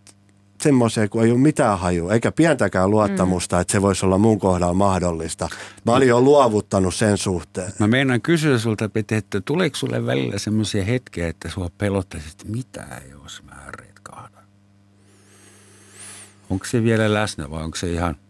[0.61, 3.61] semmoiseen, kun ei ole mitään haju, eikä pientäkään luottamusta, mm.
[3.61, 5.49] että se voisi olla mun kohdalla mahdollista.
[5.85, 7.71] Mä olin jo luovuttanut sen suhteen.
[7.79, 12.45] Mä meinaan kysyä sulta, Pete, että tuleeko sulle välillä semmoisia hetkiä, että sua pelottaisi, että
[12.51, 13.57] mitä jos mä?
[16.49, 18.15] Onko se vielä läsnä vai onko se ihan–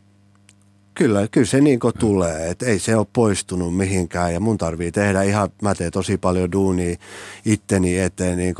[0.97, 5.21] Kyllä, kyllä se niin tulee, että ei se ole poistunut mihinkään ja mun tarvii tehdä
[5.21, 6.95] ihan, mä teen tosi paljon duunia
[7.45, 8.55] itteni eteen niin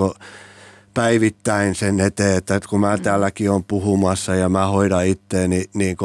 [0.94, 5.98] päivittäin sen eteen, että kun mä täälläkin on puhumassa ja mä hoidan itteeni niin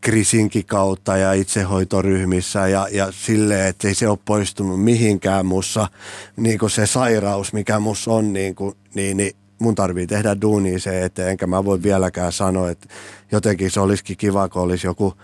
[0.00, 5.88] krisinkin kautta ja itsehoitoryhmissä ja, ja silleen, että ei se ole poistunut mihinkään mussa,
[6.36, 11.04] niin se sairaus, mikä mussa on, niin, kuin, niin, niin mun tarvii tehdä duunia se
[11.04, 12.88] eteen, enkä mä voi vieläkään sanoa, että
[13.32, 15.14] jotenkin se olisikin kiva, kun olisi joku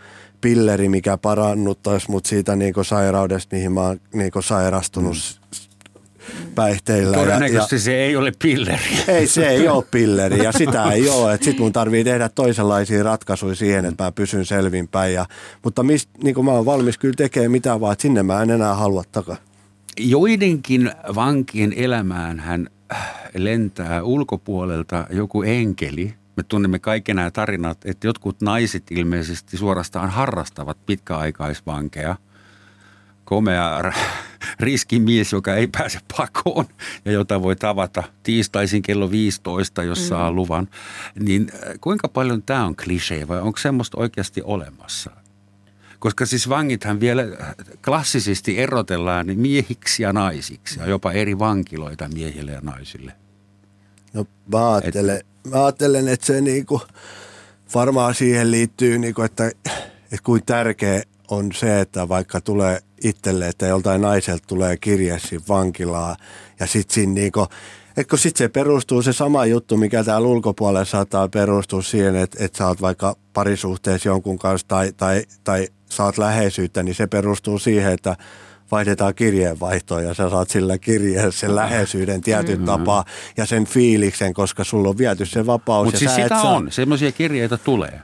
[0.41, 6.53] pilleri, mikä parannuttaisi mut siitä niinku sairaudesta, mihin mä oon niinku sairastunut mm.
[6.55, 7.17] päihteillä.
[7.17, 8.85] Todennäköisesti ja, ja, se ei ole pilleri.
[9.09, 11.37] Ei, se ei ole pilleri ja sitä ei ole.
[11.37, 15.15] Sitten mun tarvii tehdä toisenlaisia ratkaisuja siihen, että mä pysyn selvinpäin.
[15.15, 15.27] Ja,
[15.65, 18.75] mutta mist, niin mä oon valmis kyllä tekemään mitä vaan, että sinne mä en enää
[18.75, 19.37] halua takaa.
[20.01, 22.69] Joidenkin vankien elämään hän
[23.35, 26.15] lentää ulkopuolelta joku enkeli.
[26.37, 32.17] Me tunnemme kaikki nämä tarinat, että jotkut naiset ilmeisesti suorastaan harrastavat pitkäaikaisvankeja.
[33.25, 33.93] Komea
[34.61, 36.67] riskimies, joka ei pääse pakoon
[37.05, 40.05] ja jota voi tavata tiistaisin kello 15, jos mm.
[40.05, 40.69] saa luvan.
[41.21, 45.26] Niin äh, kuinka paljon tämä on klisee vai onko semmoista oikeasti olemassa?
[45.99, 47.23] Koska siis vangithan vielä
[47.85, 53.13] klassisesti erotellaan miehiksi ja naisiksi ja jopa eri vankiloita miehille ja naisille.
[54.13, 56.83] No mä ajattelen, Et, mä ajattelen että se niinku,
[57.75, 63.67] varmaan siihen liittyy, niinku, että, että kuin tärkeä on se, että vaikka tulee itselle, että
[63.67, 65.19] joltain naiselta tulee kirje
[65.49, 66.17] vankilaa
[66.61, 67.47] ja sitten siinä niinku,
[68.11, 72.59] kun sitten se perustuu se sama juttu, mikä täällä ulkopuolella saattaa perustua siihen, että, että
[72.59, 77.93] sä oot vaikka parisuhteessa jonkun kanssa tai, tai, tai saat läheisyyttä, niin se perustuu siihen,
[77.93, 78.17] että
[78.71, 82.67] vaihdetaan kirjeenvaihtoa ja sä saat sillä kirjeen sen läheisyyden tietyn mm-hmm.
[82.67, 83.05] tapaa
[83.37, 85.85] ja sen fiiliksen, koska sulla on viety se vapaus.
[85.85, 86.57] Mutta siis sitä saa...
[86.57, 88.01] on, semmoisia kirjeitä tulee.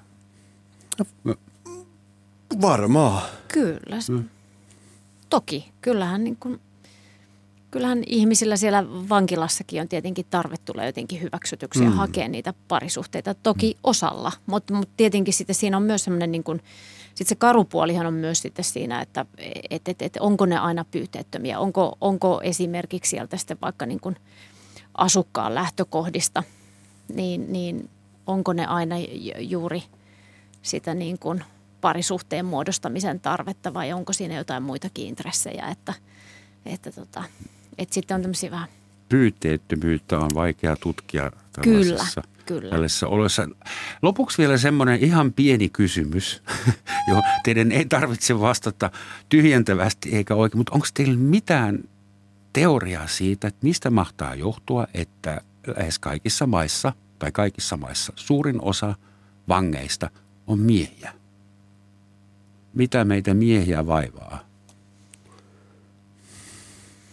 [1.25, 1.35] No,
[2.61, 3.23] varmaan.
[3.49, 3.99] Kyllä.
[4.09, 4.25] Mm.
[5.31, 6.61] Toki, kyllähän niin kuin,
[7.71, 11.87] kyllähän ihmisillä siellä vankilassakin on tietenkin tarve tulla jotenkin hyväksytyksi mm.
[11.87, 13.35] ja hakea niitä parisuhteita.
[13.35, 16.63] Toki osalla, mutta, mutta tietenkin sitten siinä on myös semmoinen niin kuin–
[17.15, 19.27] sitten se karupuolihan on myös sitten siinä, että
[19.71, 24.17] et, et, et, onko ne aina pyyteettömiä, onko, onko esimerkiksi sieltä sitten vaikka niin kuin
[24.95, 26.43] asukkaan lähtökohdista,
[27.15, 27.91] niin, niin
[28.27, 28.95] onko ne aina
[29.39, 29.83] juuri
[30.63, 31.45] sitä niin kuin
[31.81, 35.95] parisuhteen muodostamisen tarvetta vai onko siinä jotain muitakin intressejä, että,
[36.67, 37.25] että, tota,
[37.79, 38.69] että sitten on tämmöisiä vähän...
[39.09, 42.23] Pyyteettömyyttä on vaikea tutkia tällaisessa
[42.61, 43.49] Kyllä tällaisessa olossa.
[44.03, 46.43] Lopuksi vielä semmoinen ihan pieni kysymys,
[47.09, 48.91] johon teidän ei tarvitse vastata
[49.29, 51.79] tyhjentävästi eikä oikein, mutta onko teillä mitään
[52.53, 55.41] teoriaa siitä, että mistä mahtaa johtua, että
[55.77, 58.95] lähes kaikissa maissa tai kaikissa maissa suurin osa
[59.49, 60.11] vangeista
[60.47, 61.13] on miehiä?
[62.75, 64.52] Mitä meitä miehiä vaivaa?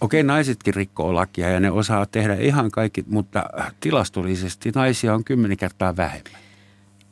[0.02, 3.44] Okei, naisetkin rikkoo lakia ja ne osaa tehdä ihan kaikki, mutta
[3.80, 6.42] tilastollisesti naisia on kymmenen kertaa vähemmän.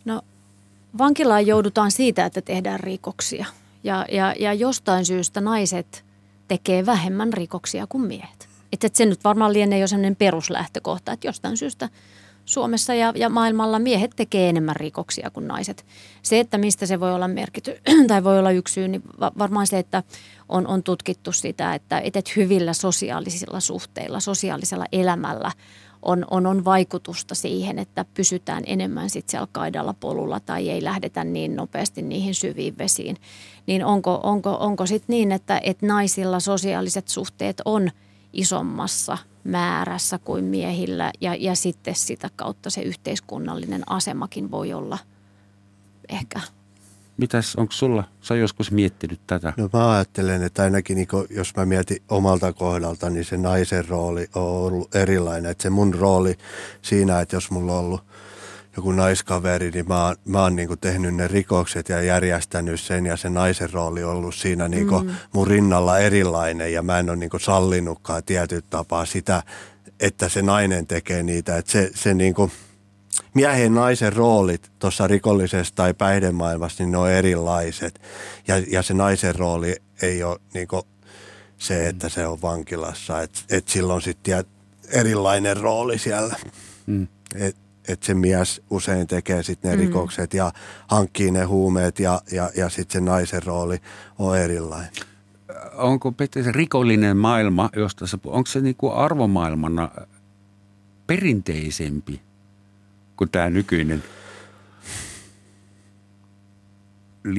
[0.06, 0.22] No
[0.98, 3.46] vankilaan joudutaan siitä, että tehdään rikoksia.
[3.84, 6.06] Ja, ja, ja jostain syystä naiset
[6.48, 8.50] tekee vähemmän rikoksia kuin miehet.
[8.74, 11.90] Että se nyt varmaan lienee jo sellainen peruslähtökohta, että jostain syystä–
[12.48, 15.86] Suomessa ja, ja maailmalla miehet tekee enemmän rikoksia kuin naiset.
[16.22, 17.78] Se, että mistä se voi olla merkity
[18.08, 20.04] tai voi olla yksi syy, niin varmaan se, että
[20.50, 25.52] on, on tutkittu sitä, että etet hyvillä sosiaalisilla suhteilla, sosiaalisella elämällä
[26.02, 31.24] on, on, on vaikutusta siihen, että pysytään enemmän sitten siellä kaidalla polulla tai ei lähdetä
[31.24, 33.18] niin nopeasti niihin syviin vesiin.
[33.68, 37.92] Niin onko, onko, onko sitten niin, että, että naisilla sosiaaliset suhteet on
[38.34, 39.18] isommassa–
[39.48, 44.98] määrässä kuin miehillä ja, ja sitten sitä kautta se yhteiskunnallinen asemakin voi olla
[46.10, 46.42] ehkä.
[47.18, 49.54] Mitäs, onko sulla, sä joskus miettinyt tätä?
[49.58, 53.88] No mä ajattelen, että ainakin niin kun, jos mä mietin omalta kohdalta, niin se naisen
[53.88, 55.52] rooli on ollut erilainen.
[55.52, 56.38] Että se mun rooli
[56.82, 58.04] siinä, että jos mulla on ollut–
[58.78, 63.18] joku naiskaveri, niin mä oon, mä oon niin tehnyt ne rikokset ja järjestänyt sen ja
[63.18, 65.10] se naisen rooli on ollut siinä niin mm.
[65.34, 69.44] mun rinnalla erilainen ja mä en ole niin sallinutkaan tietyt tapaa sitä,
[70.00, 71.58] että se nainen tekee niitä.
[71.58, 72.52] Että se, se niin kuin,
[73.34, 78.02] miehen ja naisen roolit tuossa rikollisessa tai päihdemaailmassa, niin ne on erilaiset.
[78.48, 80.68] Ja, ja se naisen rooli ei ole niin
[81.58, 83.22] se, että se on vankilassa.
[83.22, 84.46] Että et sillä on sitten
[84.92, 86.36] erilainen rooli siellä.
[86.86, 87.08] Mm.
[87.36, 87.56] Et,
[87.88, 89.82] että se mies usein tekee sitten ne mm.
[89.82, 90.52] rikokset ja
[90.88, 93.78] hankkii ne huumeet ja, ja, ja sitten se naisen rooli
[94.20, 94.92] on erilainen.
[95.74, 99.92] Onko Petteri se rikollinen maailma, josta se, onko se niinku arvomaailmana
[101.08, 102.27] perinteisempi
[103.18, 104.04] kuin tämä nykyinen–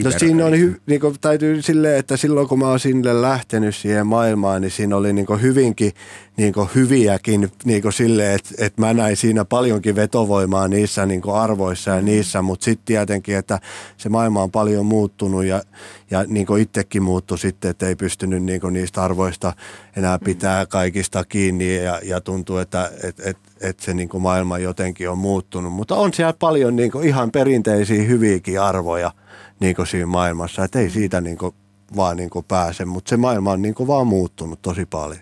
[0.05, 3.77] No siinä on, hy, niin kuin, täytyy silleen, että silloin kun mä oon sinne lähtenyt
[3.77, 5.93] siihen maailmaan, niin siinä oli niin kuin hyvinkin
[6.37, 11.23] niin kuin hyviäkin niin kuin silleen, että, että mä näin siinä paljonkin vetovoimaa niissä niin
[11.23, 13.61] kuin arvoissa ja niissä, mutta sitten tietenkin, että
[13.97, 15.63] se maailma on paljon muuttunut ja,
[16.11, 19.53] ja niin kuin itsekin muuttui sitten, että ei pystynyt niin kuin niistä arvoista
[19.97, 24.59] enää pitää kaikista kiinni ja, ja tuntuu, että et, et, et se niin kuin maailma
[24.59, 29.13] jotenkin on muuttunut, mutta on siellä paljon niin kuin ihan perinteisiä hyviäkin arvoja–
[29.61, 30.65] niin kuin siinä maailmassa.
[30.65, 31.55] Että ei siitä niin kuin
[31.97, 35.21] vaan niin kuin pääse, mutta se maailma on niin kuin vaan muuttunut tosi paljon.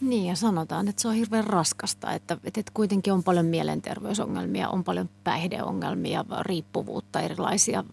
[0.00, 4.84] Niin ja sanotaan, että se on hirveän raskasta, että, että kuitenkin on paljon mielenterveysongelmia, on
[4.84, 7.84] paljon päihdeongelmia, riippuvuutta, erilaisia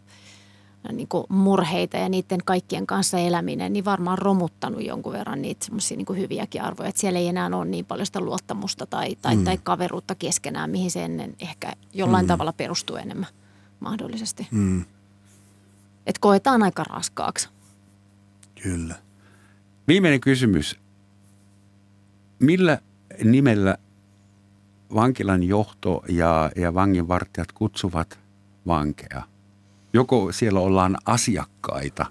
[0.92, 5.98] niin kuin murheita ja niiden kaikkien kanssa eläminen, niin varmaan romuttanut jonkun verran niitä semmoisia
[5.98, 6.90] niin hyviäkin arvoja.
[6.90, 9.44] Että siellä ei enää ole niin paljon sitä luottamusta tai, tai, mm.
[9.44, 12.28] tai kaveruutta keskenään, mihin se ennen ehkä jollain mm.
[12.28, 13.30] tavalla perustuu enemmän
[13.80, 14.48] mahdollisesti.
[14.52, 14.86] Mm
[16.06, 17.50] että koetaan aika raskaaksi.
[18.64, 18.96] Kyllä.
[19.88, 20.80] Viimeinen kysymys.
[22.40, 22.80] Millä
[23.24, 23.78] nimellä
[24.96, 28.20] vankilan johto ja, ja vanginvartijat kutsuvat
[28.68, 29.24] vankeja?
[29.94, 32.06] Joko siellä ollaan asiakkaita?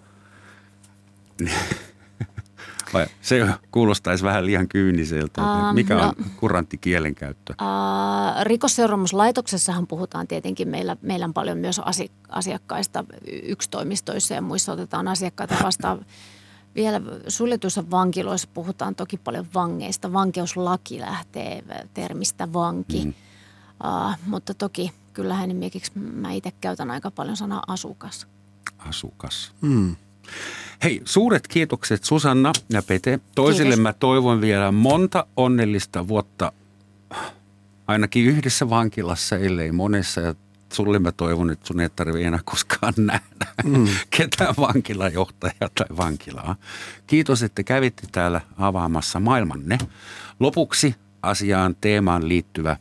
[2.93, 5.43] Vai se kuulostaisi vähän liian kyyniseltä.
[5.43, 7.55] Uh, Mikä no, on kurantti kielenkäyttö?
[7.61, 10.69] Uh, rikosseuraamuslaitoksessahan puhutaan tietenkin.
[10.69, 11.81] Meillä, meillä on paljon myös
[12.29, 13.05] asiakkaista
[13.43, 16.07] yksitoimistoissa ja muissa otetaan asiakkaita vastaan.
[16.75, 20.13] Vielä suljetuissa vankiloissa puhutaan toki paljon vangeista.
[20.13, 21.65] Vankeuslaki lähtee
[21.95, 23.05] termistä vanki.
[23.05, 23.15] Mm.
[23.85, 28.27] Uh, mutta toki kyllähän esimerkiksi mä itse käytän aika paljon sanaa asukas.
[28.79, 29.53] Asukas.
[29.61, 29.97] Mm.
[30.83, 33.21] Hei, suuret kiitokset Susanna ja Pete.
[33.35, 33.83] Toisille Kiitos.
[33.83, 36.53] mä toivon vielä monta onnellista vuotta
[37.87, 40.21] ainakin yhdessä vankilassa, ellei monessa.
[40.21, 40.35] Ja
[40.73, 43.87] sulle mä toivon, että sun ei tarvitse enää koskaan nähdä mm.
[44.17, 46.57] ketään vankilajohtajaa tai vankilaa.
[47.07, 49.79] Kiitos, että kävitte täällä avaamassa maailmanne.
[50.41, 52.77] Lopuksi asiaan teemaan liittyvä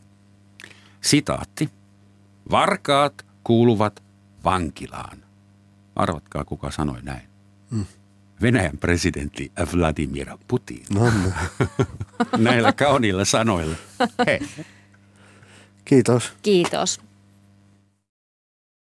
[1.00, 1.70] sitaatti.
[2.50, 4.02] Varkaat kuuluvat
[4.44, 5.18] vankilaan.
[5.96, 7.33] Arvatkaa, kuka sanoi näin.
[7.70, 7.86] Mm.
[8.42, 10.84] Venäjän presidentti Vladimir Putin.
[10.94, 11.32] No, no.
[12.44, 13.76] Näillä kauniilla sanoilla.
[14.26, 14.40] Hei.
[15.84, 16.32] Kiitos.
[16.42, 17.00] Kiitos.